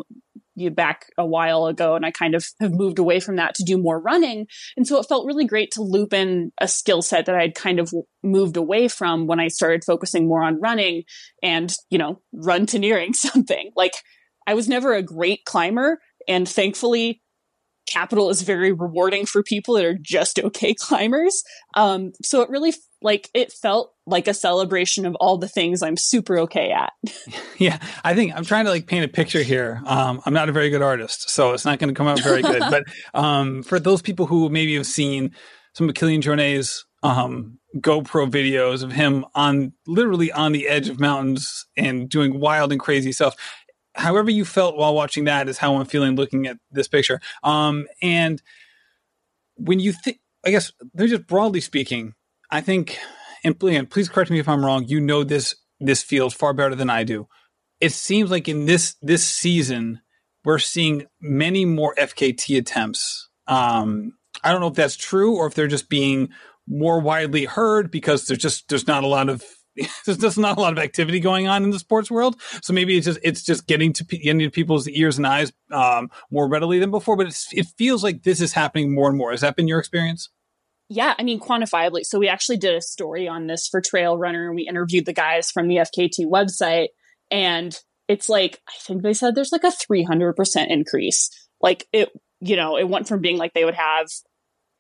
[0.56, 3.66] you back a while ago and I kind of have moved away from that to
[3.66, 4.48] do more running.
[4.78, 7.56] And so it felt really great to loop in a skill set that I had
[7.56, 7.93] kind of
[8.24, 11.04] moved away from when I started focusing more on running
[11.43, 13.72] and, you know, runtoneering something.
[13.76, 13.96] Like
[14.48, 17.22] I was never a great climber and thankfully
[17.86, 21.43] Capitol is very rewarding for people that are just okay climbers.
[21.75, 25.97] Um, so it really like it felt like a celebration of all the things I'm
[25.97, 26.93] super okay at.
[27.57, 29.81] yeah, I think I'm trying to like paint a picture here.
[29.86, 32.41] Um, I'm not a very good artist, so it's not going to come out very
[32.41, 32.59] good.
[32.69, 32.83] but
[33.13, 35.31] um, for those people who maybe have seen
[35.73, 40.99] some of Kilian Jornet's um, GoPro videos of him on literally on the edge of
[40.99, 43.36] mountains and doing wild and crazy stuff
[43.96, 47.20] however you felt while watching that is how I'm feeling looking at this picture.
[47.43, 48.41] Um, and
[49.56, 52.14] when you think, I guess, they're just broadly speaking,
[52.52, 53.00] I think,
[53.43, 53.58] and
[53.89, 54.86] please correct me if I'm wrong.
[54.88, 57.28] You know this this field far better than I do.
[57.80, 60.02] It seems like in this this season,
[60.43, 63.30] we're seeing many more FKT attempts.
[63.48, 66.30] Um, I don't know if that's true or if they're just being
[66.68, 69.43] more widely heard because there's just there's not a lot of
[70.05, 72.39] there's just not a lot of activity going on in the sports world.
[72.61, 76.09] So maybe it's just it's just getting to getting to people's ears and eyes um,
[76.32, 77.17] more readily than before.
[77.17, 79.32] But it feels like this is happening more and more.
[79.32, 80.30] Has that been your experience?
[80.88, 82.05] Yeah, I mean quantifiably.
[82.05, 85.13] So we actually did a story on this for Trail Runner, and we interviewed the
[85.13, 86.89] guys from the FKT website,
[87.32, 91.30] and it's like I think they said there's like a 300 percent increase.
[91.59, 92.09] Like it,
[92.39, 94.07] you know, it went from being like they would have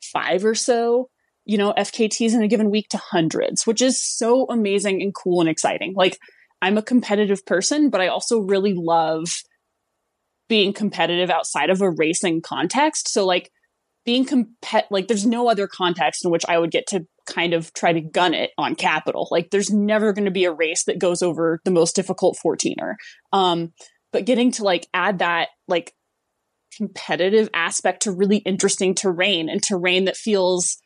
[0.01, 1.09] five or so
[1.45, 5.39] you know, FKTs in a given week to hundreds, which is so amazing and cool
[5.41, 5.93] and exciting.
[5.95, 6.19] Like,
[6.61, 9.27] I'm a competitive person, but I also really love
[10.47, 13.09] being competitive outside of a racing context.
[13.09, 13.51] So, like,
[14.05, 17.73] being compet like there's no other context in which I would get to kind of
[17.73, 19.27] try to gun it on Capitol.
[19.31, 22.93] Like there's never going to be a race that goes over the most difficult 14er.
[23.33, 23.73] Um,
[24.13, 25.93] but getting to like add that like
[26.77, 30.77] competitive aspect to really interesting terrain and terrain that feels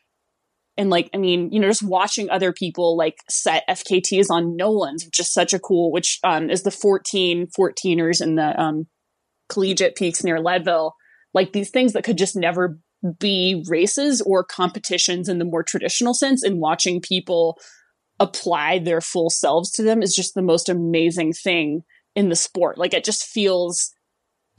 [0.80, 5.04] and like i mean you know just watching other people like set fkts on Nolan's
[5.04, 8.86] which is such a cool which um, is the 14 14ers in the um,
[9.50, 10.94] collegiate peaks near leadville.
[11.34, 12.78] Like these things that could just never
[13.18, 17.58] be races or competitions in the more traditional sense and watching people
[18.18, 21.82] apply their full selves to them is just the most amazing thing
[22.14, 22.78] in the sport.
[22.78, 23.92] Like it just feels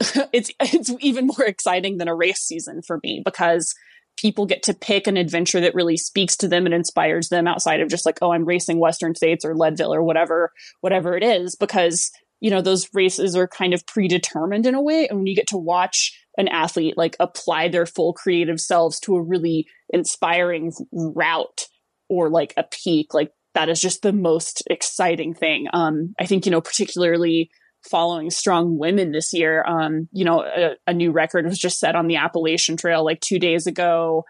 [0.32, 3.74] it's it's even more exciting than a race season for me because
[4.16, 7.80] people get to pick an adventure that really speaks to them and inspires them outside
[7.80, 11.56] of just like, oh, I'm racing Western States or Leadville or whatever, whatever it is,
[11.56, 12.10] because,
[12.40, 15.08] you know, those races are kind of predetermined in a way.
[15.08, 19.16] And when you get to watch an athlete like apply their full creative selves to
[19.16, 21.66] a really inspiring route
[22.08, 25.66] or like a peak, like that is just the most exciting thing.
[25.72, 27.50] Um, I think, you know, particularly
[27.88, 29.64] following strong women this year.
[29.66, 33.20] Um, you know, a, a, new record was just set on the Appalachian Trail like
[33.20, 34.24] two days ago.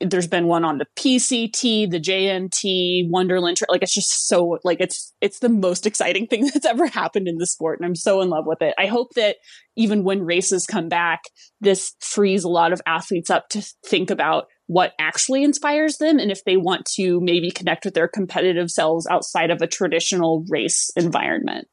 [0.00, 3.66] There's been one on the PCT, the JMT, Wonderland Trail.
[3.68, 7.36] Like it's just so like it's it's the most exciting thing that's ever happened in
[7.36, 8.74] the sport, and I'm so in love with it.
[8.78, 9.36] I hope that
[9.76, 11.22] even when races come back,
[11.60, 16.30] this frees a lot of athletes up to think about what actually inspires them and
[16.30, 20.90] if they want to maybe connect with their competitive selves outside of a traditional race
[20.96, 21.68] environment.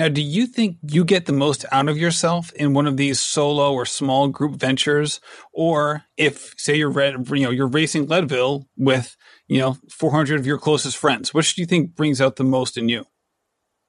[0.00, 3.20] Now, do you think you get the most out of yourself in one of these
[3.20, 5.20] solo or small group ventures,
[5.52, 9.14] or if, say, you're you know you're racing Leadville with
[9.46, 11.34] you know 400 of your closest friends?
[11.34, 13.04] Which do you think brings out the most in you?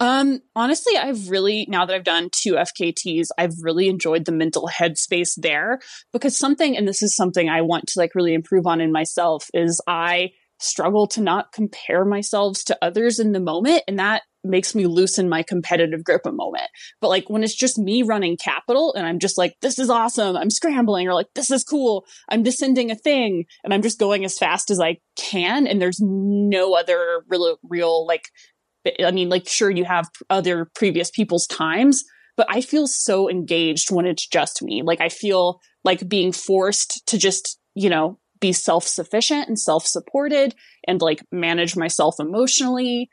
[0.02, 4.68] Um, honestly, I've really now that I've done two FKTs, I've really enjoyed the mental
[4.68, 5.80] headspace there
[6.12, 9.48] because something, and this is something I want to like really improve on in myself,
[9.54, 10.32] is I
[10.62, 15.30] struggle to not compare myself to others in the moment, and that makes me loosen
[15.30, 16.68] my competitive grip a moment.
[17.00, 20.36] But like when it's just me running Capitol and I'm just like, this is awesome.
[20.36, 22.06] I'm scrambling or like, this is cool.
[22.28, 25.68] I'm descending a thing and I'm just going as fast as I can.
[25.68, 28.24] And there's no other real, real like
[29.04, 32.04] I mean, like, sure, you have other previous people's times,
[32.36, 34.82] but I feel so engaged when it's just me.
[34.84, 39.88] Like, I feel like being forced to just, you know, be self sufficient and self
[39.88, 40.54] supported
[40.88, 43.10] and like manage myself emotionally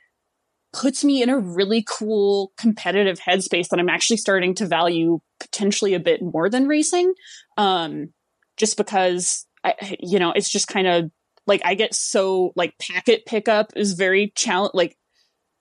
[0.72, 5.94] puts me in a really cool competitive headspace that I'm actually starting to value potentially
[5.94, 7.14] a bit more than racing.
[7.56, 8.12] Um,
[8.56, 11.10] just because I, you know, it's just kind of
[11.46, 14.96] like I get so like packet pickup is very challenge like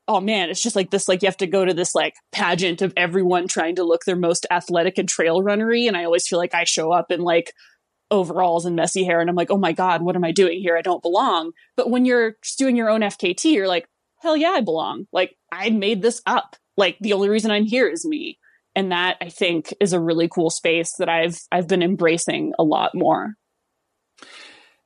[0.10, 2.82] oh man, it's just like this like you have to go to this like pageant
[2.82, 6.40] of everyone trying to look their most athletic and trail runnery and I always feel
[6.40, 7.52] like I show up in like
[8.12, 10.78] overalls and messy hair and I'm like, "Oh my god, what am I doing here?
[10.78, 13.88] I don't belong." But when you're doing your own FKT, you're like,
[14.22, 16.56] "Hell yeah, I belong." Like I made this up.
[16.76, 18.40] Like the only reason I'm here is me.
[18.76, 22.64] And that I think is a really cool space that I've I've been embracing a
[22.64, 23.34] lot more.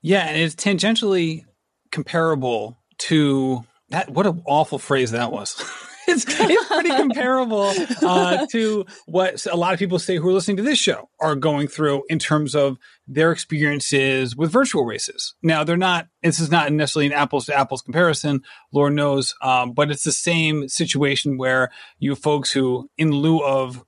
[0.02, 1.46] Yeah, and it's tangentially
[1.92, 4.10] comparable to that.
[4.10, 5.62] What an awful phrase that was.
[6.12, 10.58] it's, it's pretty comparable uh, to what a lot of people say who are listening
[10.58, 15.36] to this show are going through in terms of their experiences with virtual races.
[15.42, 18.42] Now, they're not, this is not necessarily an apples to apples comparison,
[18.74, 23.84] Lord knows, um, but it's the same situation where you folks who, in lieu of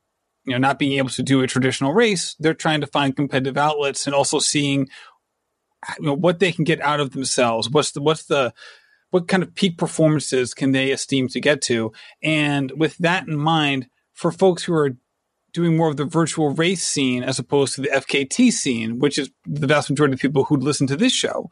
[0.46, 3.58] you know, not being able to do a traditional race, they're trying to find competitive
[3.58, 4.88] outlets and also seeing
[6.00, 7.70] you know, what they can get out of themselves.
[7.70, 8.54] What's the what's the
[9.14, 11.92] what kind of peak performances can they esteem to get to?
[12.24, 14.98] And with that in mind, for folks who are
[15.54, 19.30] doing more of the virtual race scene as opposed to the FKT scene, which is
[19.46, 21.52] the vast majority of people who listen to this show,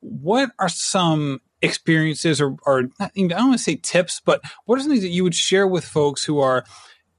[0.00, 4.82] what are some experiences or, or I don't want to say tips, but what are
[4.82, 6.64] some things that you would share with folks who are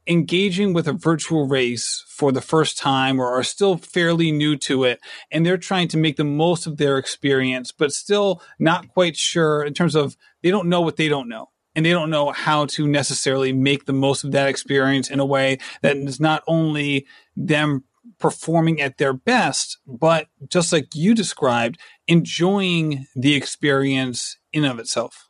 [0.08, 4.84] engaging with a virtual race for the first time or are still fairly new to
[4.84, 5.00] it
[5.32, 9.64] and they're trying to make the most of their experience but still not quite sure
[9.64, 12.66] in terms of they don't know what they don't know and they don't know how
[12.66, 17.06] to necessarily make the most of that experience in a way that is not only
[17.36, 17.84] them
[18.18, 21.78] performing at their best but just like you described
[22.08, 25.27] enjoying the experience in of itself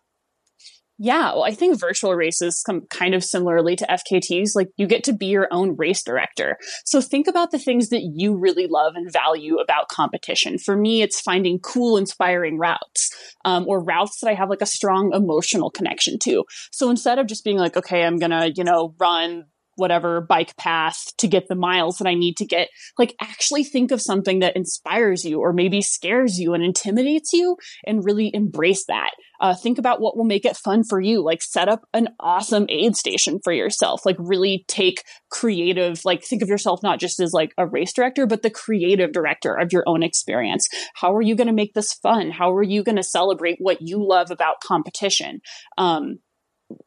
[1.00, 4.56] yeah, well, I think virtual races come kind of similarly to FKTs.
[4.56, 6.58] Like you get to be your own race director.
[6.86, 10.58] So think about the things that you really love and value about competition.
[10.58, 14.68] For me, it's finding cool, inspiring routes um, or routes that I have like a
[14.68, 16.46] strong emotional connection to.
[16.72, 19.46] So instead of just being like, okay, I'm going to, you know, run
[19.78, 22.70] whatever bike path to get the miles that I need to get.
[22.98, 27.58] Like actually think of something that inspires you or maybe scares you and intimidates you
[27.86, 29.12] and really embrace that.
[29.40, 31.24] Uh, think about what will make it fun for you.
[31.24, 34.06] Like set up an awesome aid station for yourself.
[34.06, 38.26] Like really take creative, like think of yourself not just as like a race director,
[38.26, 40.68] but the creative director of your own experience.
[40.96, 42.32] How are you going to make this fun?
[42.32, 45.42] How are you going to celebrate what you love about competition?
[45.78, 46.20] Um,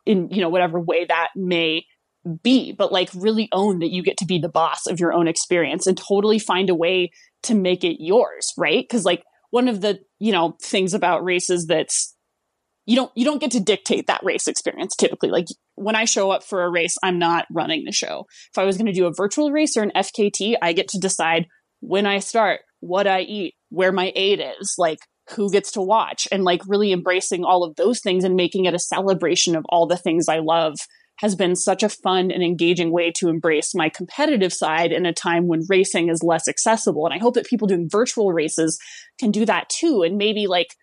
[0.07, 1.84] in you know whatever way that may
[2.42, 5.28] be, but like really own that you get to be the boss of your own
[5.28, 7.10] experience and totally find a way
[7.44, 8.82] to make it yours, right?
[8.82, 12.14] Because like one of the, you know, things about races that's
[12.86, 15.30] you don't you don't get to dictate that race experience typically.
[15.30, 15.46] Like
[15.76, 18.26] when I show up for a race, I'm not running the show.
[18.52, 20.98] If I was going to do a virtual race or an FKT, I get to
[20.98, 21.46] decide
[21.80, 24.98] when I start, what I eat, where my aid is, like
[25.36, 28.74] who gets to watch and like really embracing all of those things and making it
[28.74, 30.76] a celebration of all the things I love
[31.20, 35.12] has been such a fun and engaging way to embrace my competitive side in a
[35.12, 37.04] time when racing is less accessible.
[37.04, 38.78] And I hope that people doing virtual races
[39.18, 40.74] can do that too and maybe like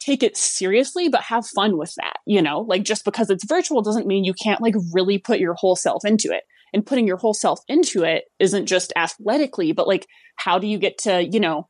[0.00, 2.16] take it seriously, but have fun with that.
[2.26, 5.54] You know, like just because it's virtual doesn't mean you can't like really put your
[5.54, 6.44] whole self into it.
[6.72, 10.06] And putting your whole self into it isn't just athletically, but like
[10.36, 11.68] how do you get to, you know,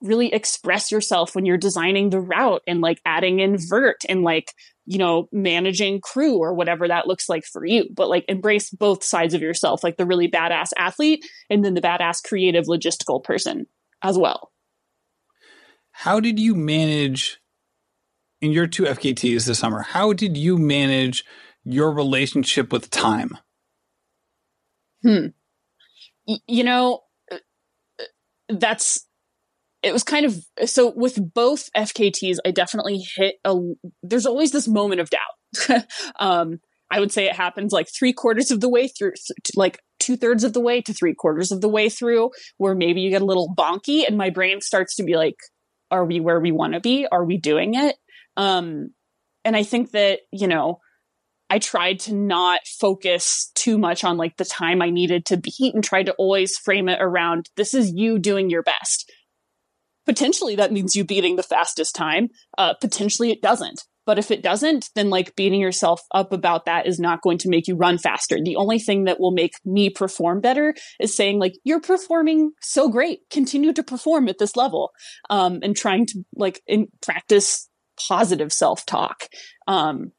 [0.00, 4.52] really express yourself when you're designing the route and like adding in vert and like
[4.88, 7.84] you know, managing crew or whatever that looks like for you.
[7.94, 11.82] But like embrace both sides of yourself, like the really badass athlete and then the
[11.82, 13.66] badass creative logistical person
[14.02, 14.50] as well.
[15.92, 17.38] How did you manage
[18.40, 19.82] in your two FKTs this summer?
[19.82, 21.22] How did you manage
[21.64, 23.36] your relationship with time?
[25.02, 25.26] Hmm.
[26.26, 27.36] Y- you know, uh,
[28.48, 29.04] that's
[29.82, 33.56] it was kind of so with both FKTs, I definitely hit a.
[34.02, 35.84] There's always this moment of doubt.
[36.20, 36.58] um,
[36.90, 39.12] I would say it happens like three quarters of the way through,
[39.54, 43.00] like two thirds of the way to three quarters of the way through, where maybe
[43.00, 45.36] you get a little bonky, and my brain starts to be like,
[45.90, 47.06] "Are we where we want to be?
[47.10, 47.96] Are we doing it?"
[48.36, 48.90] Um,
[49.44, 50.80] and I think that you know,
[51.50, 55.72] I tried to not focus too much on like the time I needed to beat,
[55.72, 59.08] and tried to always frame it around this is you doing your best
[60.08, 62.28] potentially that means you beating the fastest time.
[62.56, 63.84] Uh, potentially it doesn't.
[64.06, 67.50] But if it doesn't, then like beating yourself up about that is not going to
[67.50, 68.38] make you run faster.
[68.42, 72.88] The only thing that will make me perform better is saying like, you're performing so
[72.88, 73.18] great.
[73.30, 74.92] Continue to perform at this level.
[75.28, 77.68] Um, and trying to like in practice
[78.08, 79.26] positive self talk.
[79.66, 80.12] Um,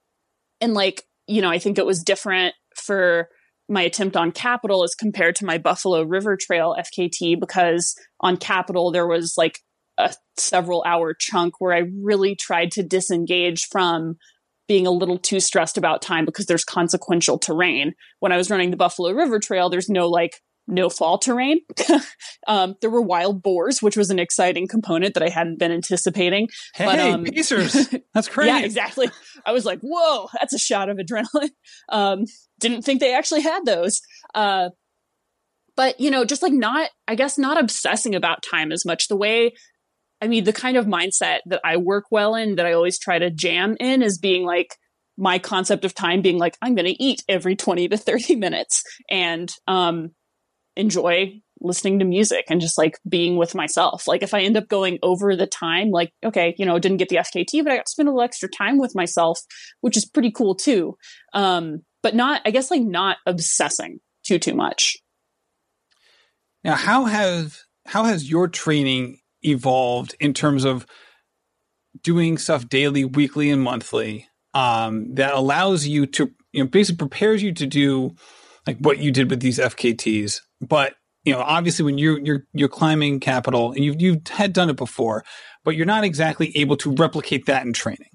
[0.62, 3.28] and like, you know, I think it was different for
[3.68, 8.92] my attempt on Capitol as compared to my Buffalo River Trail FKT because on Capitol
[8.92, 9.60] there was like
[10.00, 14.16] a several hour chunk where I really tried to disengage from
[14.68, 17.94] being a little too stressed about time because there's consequential terrain.
[18.20, 21.62] When I was running the Buffalo River Trail, there's no like no fall terrain.
[22.48, 26.48] um, there were wild boars, which was an exciting component that I hadn't been anticipating.
[26.76, 27.90] Hey, but, um, pacers!
[28.14, 28.50] That's crazy.
[28.50, 29.10] yeah, exactly.
[29.46, 31.50] I was like, "Whoa, that's a shot of adrenaline."
[31.90, 32.26] Um,
[32.60, 34.02] didn't think they actually had those.
[34.36, 34.70] Uh,
[35.76, 39.08] but you know, just like not, I guess, not obsessing about time as much.
[39.08, 39.54] The way
[40.22, 43.20] I mean, the kind of mindset that I work well in, that I always try
[43.20, 44.76] to jam in, is being like
[45.18, 48.84] my concept of time being like I'm going to eat every 20 to 30 minutes
[49.10, 50.12] and um,
[50.76, 54.08] enjoy listening to music and just like being with myself.
[54.08, 57.10] Like if I end up going over the time, like okay, you know, didn't get
[57.10, 59.42] the FKT, but I got to spend a little extra time with myself,
[59.82, 60.96] which is pretty cool too.
[61.34, 64.96] Um, but not, I guess, like not obsessing too too much.
[66.64, 70.86] Now, how have how has your training evolved in terms of
[72.04, 77.44] doing stuff daily, weekly, and monthly um, that allows you to, you know, basically prepares
[77.44, 78.16] you to do
[78.68, 80.42] like what you did with these FKTs.
[80.62, 84.70] But you know, obviously, when you're you're you're climbing Capitol, and you've you've had done
[84.70, 85.24] it before,
[85.64, 88.10] but you're not exactly able to replicate that in training,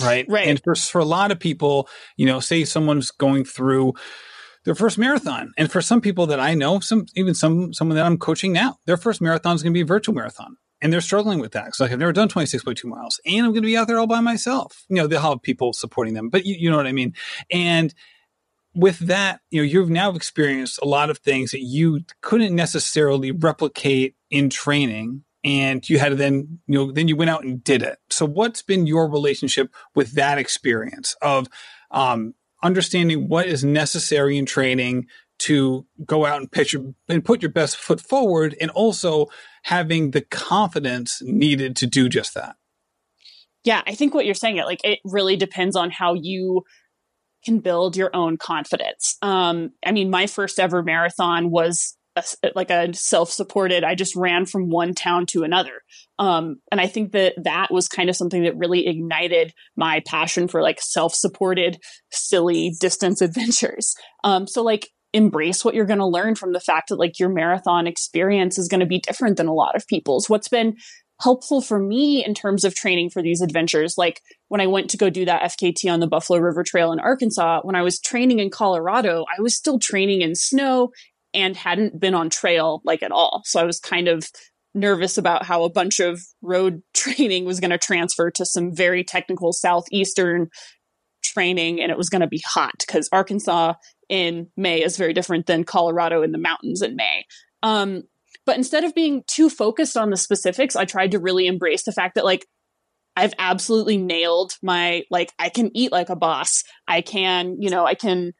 [0.00, 0.26] right?
[0.28, 0.46] Right.
[0.46, 3.94] And for for a lot of people, you know, say someone's going through
[4.64, 5.52] their first marathon.
[5.56, 8.78] And for some people that I know, some even some someone that I'm coaching now,
[8.86, 10.56] their first marathon is going to be a virtual marathon.
[10.80, 11.74] And they're struggling with that.
[11.74, 14.06] So like I've never done 26.2 miles and I'm going to be out there all
[14.06, 14.84] by myself.
[14.88, 17.14] You know, they'll have people supporting them, but you, you know what I mean?
[17.50, 17.94] And
[18.74, 23.30] with that, you know, you've now experienced a lot of things that you couldn't necessarily
[23.30, 27.62] replicate in training and you had to then you know then you went out and
[27.62, 31.46] did it so what's been your relationship with that experience of
[31.90, 32.34] um,
[32.64, 35.06] understanding what is necessary in training
[35.38, 39.26] to go out and pitch your, and put your best foot forward and also
[39.64, 42.56] having the confidence needed to do just that.
[43.62, 46.64] Yeah, I think what you're saying it like it really depends on how you
[47.44, 49.16] can build your own confidence.
[49.22, 52.22] Um I mean my first ever marathon was a,
[52.54, 55.82] like a self-supported i just ran from one town to another
[56.18, 60.48] um, and i think that that was kind of something that really ignited my passion
[60.48, 61.78] for like self-supported
[62.10, 63.94] silly distance adventures
[64.24, 67.28] um, so like embrace what you're going to learn from the fact that like your
[67.28, 70.74] marathon experience is going to be different than a lot of people's what's been
[71.20, 73.94] helpful for me in terms of training for these adventures.
[73.96, 77.00] Like when I went to go do that FKT on the Buffalo River Trail in
[77.00, 80.90] Arkansas, when I was training in Colorado, I was still training in snow
[81.32, 83.42] and hadn't been on trail like at all.
[83.44, 84.28] So I was kind of
[84.74, 89.04] nervous about how a bunch of road training was going to transfer to some very
[89.04, 90.48] technical southeastern
[91.22, 93.74] training and it was going to be hot because Arkansas
[94.08, 97.24] in May is very different than Colorado in the mountains in May.
[97.62, 98.02] Um,
[98.46, 101.92] but instead of being too focused on the specifics, I tried to really embrace the
[101.92, 102.46] fact that like
[103.16, 106.62] I've absolutely nailed my like I can eat like a boss.
[106.86, 108.32] I can, you know, I can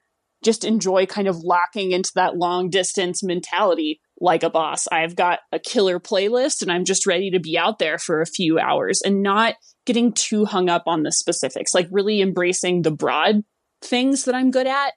[0.44, 4.88] just enjoy kind of locking into that long distance mentality like a boss.
[4.90, 8.26] I've got a killer playlist and I'm just ready to be out there for a
[8.26, 9.54] few hours and not
[9.84, 13.42] getting too hung up on the specifics, like really embracing the broad
[13.82, 14.94] things that I'm good at.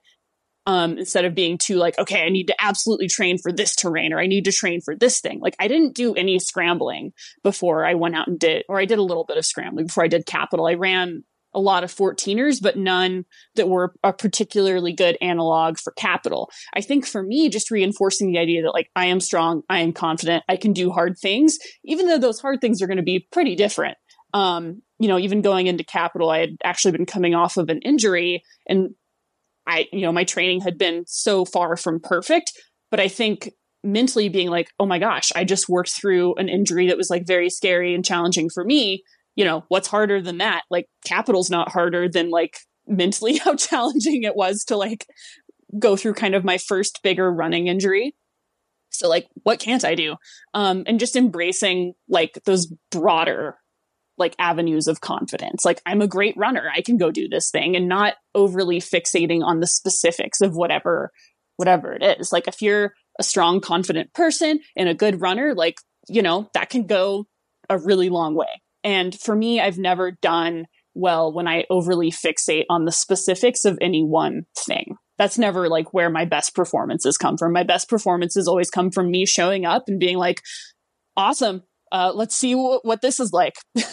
[0.65, 4.11] Um, instead of being too like, okay, I need to absolutely train for this terrain
[4.11, 5.39] or I need to train for this thing.
[5.41, 7.11] Like I didn't do any scrambling
[7.43, 10.03] before I went out and did, or I did a little bit of scrambling before
[10.03, 10.67] I did Capitol.
[10.67, 11.23] I ran
[11.57, 16.51] a lot of 14ers, but none that were a particularly good analog for Capitol.
[16.75, 19.91] I think for me, just reinforcing the idea that like I am strong, I am
[19.91, 23.27] confident, I can do hard things, even though those hard things are going to be
[23.31, 23.97] pretty different.
[24.35, 27.81] Um, you know, even going into Capitol, I had actually been coming off of an
[27.81, 28.91] injury and
[29.65, 32.53] I, you know, my training had been so far from perfect,
[32.91, 33.49] but I think
[33.83, 37.25] mentally being like, oh my gosh, I just worked through an injury that was like
[37.25, 39.03] very scary and challenging for me
[39.37, 40.63] you know, what's harder than that?
[40.69, 42.57] Like Capitol's not harder than like
[42.87, 45.05] mentally how challenging it was to like
[45.79, 48.15] go through kind of my first bigger running injury.
[48.89, 50.15] So like what can't I do?
[50.53, 53.57] Um and just embracing like those broader
[54.17, 55.63] like avenues of confidence.
[55.63, 56.71] Like I'm a great runner.
[56.73, 61.11] I can go do this thing and not overly fixating on the specifics of whatever
[61.57, 62.31] whatever it is.
[62.31, 65.75] Like if you're a strong confident person and a good runner, like,
[66.07, 67.27] you know, that can go
[67.69, 68.61] a really long way.
[68.83, 73.77] And for me, I've never done well when I overly fixate on the specifics of
[73.81, 74.95] any one thing.
[75.17, 77.53] That's never like where my best performances come from.
[77.53, 80.41] My best performances always come from me showing up and being like,
[81.15, 81.63] awesome.
[81.91, 83.55] Uh, let's see w- what this is like.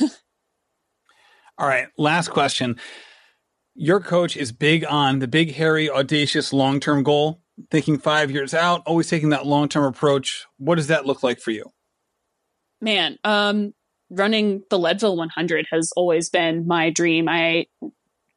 [1.59, 1.87] All right.
[1.97, 2.77] Last question.
[3.75, 8.55] Your coach is big on the big, hairy, audacious long term goal, thinking five years
[8.55, 10.47] out, always taking that long term approach.
[10.59, 11.71] What does that look like for you?
[12.81, 13.73] Man, um,
[14.17, 17.29] running the Leadville 100 has always been my dream.
[17.29, 17.67] I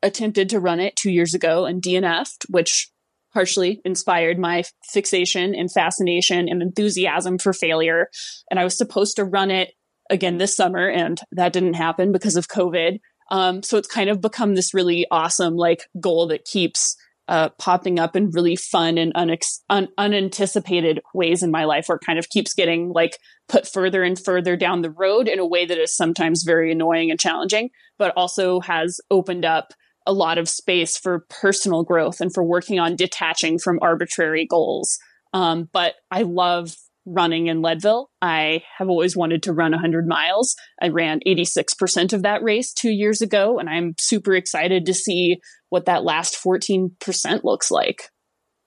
[0.03, 2.89] attempted to run it two years ago and DNF'd, which
[3.33, 8.09] partially inspired my fixation and fascination and enthusiasm for failure.
[8.49, 9.73] And I was supposed to run it
[10.09, 12.99] again this summer, and that didn't happen because of COVID.
[13.29, 16.95] Um, so it's kind of become this really awesome like goal that keeps
[17.27, 21.97] uh, popping up in really fun and unex- un- unanticipated ways in my life, where
[21.97, 23.17] it kind of keeps getting like
[23.49, 27.11] put further and further down the road in a way that is sometimes very annoying
[27.11, 29.73] and challenging, but also has opened up
[30.05, 34.97] a lot of space for personal growth and for working on detaching from arbitrary goals.
[35.33, 36.73] Um, but I love
[37.07, 38.09] running in Leadville.
[38.21, 40.55] I have always wanted to run 100 miles.
[40.81, 45.37] I ran 86% of that race two years ago, and I'm super excited to see
[45.69, 48.09] what that last 14% looks like.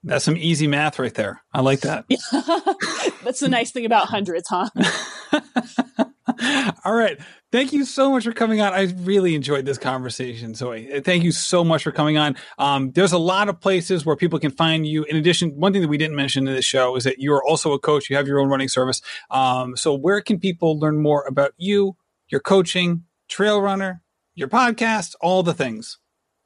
[0.02, 1.42] That's some easy math right there.
[1.52, 2.06] I like that.
[3.22, 4.70] That's the nice thing about hundreds, huh?
[6.84, 7.18] All right.
[7.52, 8.72] Thank you so much for coming on.
[8.72, 11.00] I really enjoyed this conversation, Zoe.
[11.00, 12.36] Thank you so much for coming on.
[12.58, 15.04] Um, there's a lot of places where people can find you.
[15.04, 17.44] In addition, one thing that we didn't mention in this show is that you are
[17.44, 18.08] also a coach.
[18.08, 19.02] You have your own running service.
[19.30, 21.96] Um, so where can people learn more about you,
[22.28, 24.02] your coaching, trail runner,
[24.34, 25.98] your podcast, all the things?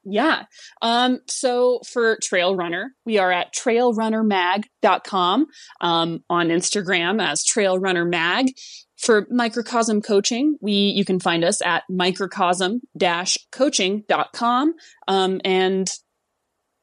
[0.05, 0.45] Yeah.
[0.83, 5.47] Um, so for Trail Runner, we are at trailrunnermag.com,
[5.81, 8.49] um, on Instagram as Trail Runner Mag.
[8.97, 14.75] For Microcosm Coaching, we you can find us at microcosm-coaching.com.
[15.09, 15.91] Um, and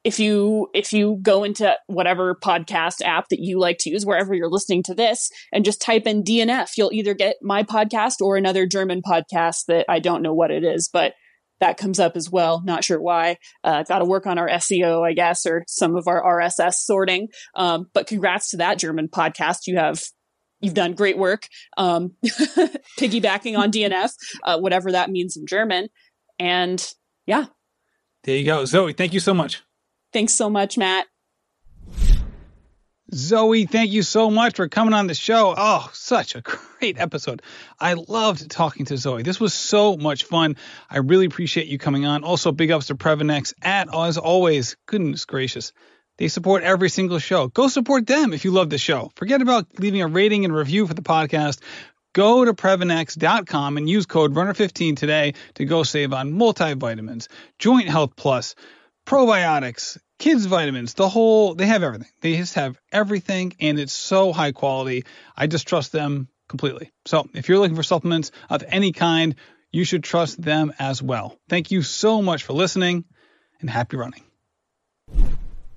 [0.04, 4.34] if you if you go into whatever podcast app that you like to use wherever
[4.34, 8.36] you're listening to this and just type in DNF you'll either get my podcast or
[8.36, 11.14] another German podcast that I don't know what it is but
[11.62, 12.60] that comes up as well.
[12.64, 13.38] Not sure why.
[13.62, 17.28] Uh, Got to work on our SEO, I guess, or some of our RSS sorting.
[17.54, 19.68] Um, but congrats to that German podcast.
[19.68, 20.02] You have
[20.60, 21.46] you've done great work
[21.76, 22.16] um,
[22.98, 24.10] piggybacking on DNF,
[24.42, 25.88] uh, whatever that means in German.
[26.38, 26.84] And
[27.26, 27.46] yeah.
[28.24, 28.64] There you go.
[28.64, 29.62] Zoe, thank you so much.
[30.12, 31.06] Thanks so much, Matt.
[33.14, 35.54] Zoe, thank you so much for coming on the show.
[35.56, 37.42] Oh, such a great episode.
[37.78, 39.22] I loved talking to Zoe.
[39.22, 40.56] This was so much fun.
[40.88, 42.24] I really appreciate you coming on.
[42.24, 45.72] Also, big ups to Previnex at, as always, goodness gracious.
[46.16, 47.48] They support every single show.
[47.48, 49.10] Go support them if you love the show.
[49.16, 51.60] Forget about leaving a rating and review for the podcast.
[52.14, 58.16] Go to Previnex.com and use code RUNNER15 today to go save on multivitamins, Joint Health
[58.16, 58.54] Plus,
[59.06, 62.06] probiotics, kids vitamins, the whole, they have everything.
[62.20, 65.04] They just have everything and it's so high quality.
[65.36, 66.92] I just trust them completely.
[67.06, 69.34] So if you're looking for supplements of any kind,
[69.72, 71.36] you should trust them as well.
[71.48, 73.04] Thank you so much for listening
[73.60, 74.22] and happy running.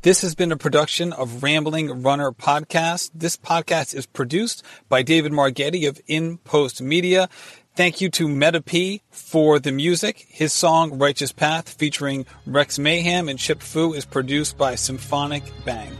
[0.03, 3.09] This has been a production of Rambling Runner Podcast.
[3.15, 7.29] This podcast is produced by David Margetti of In Post Media.
[7.75, 10.25] Thank you to Meta P for the music.
[10.29, 15.91] His song Righteous Path featuring Rex Mayhem and Chip Fu is produced by Symphonic Bang.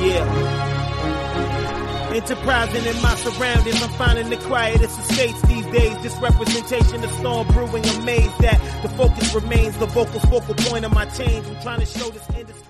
[0.00, 0.48] Yeah.
[2.14, 6.02] Enterprising in my surroundings, I'm finding the quietest estates these days.
[6.02, 10.92] This representation of storm brewing, amazed that the focus remains the vocal focal point of
[10.92, 11.46] my change.
[11.46, 12.67] I'm trying to show this industry.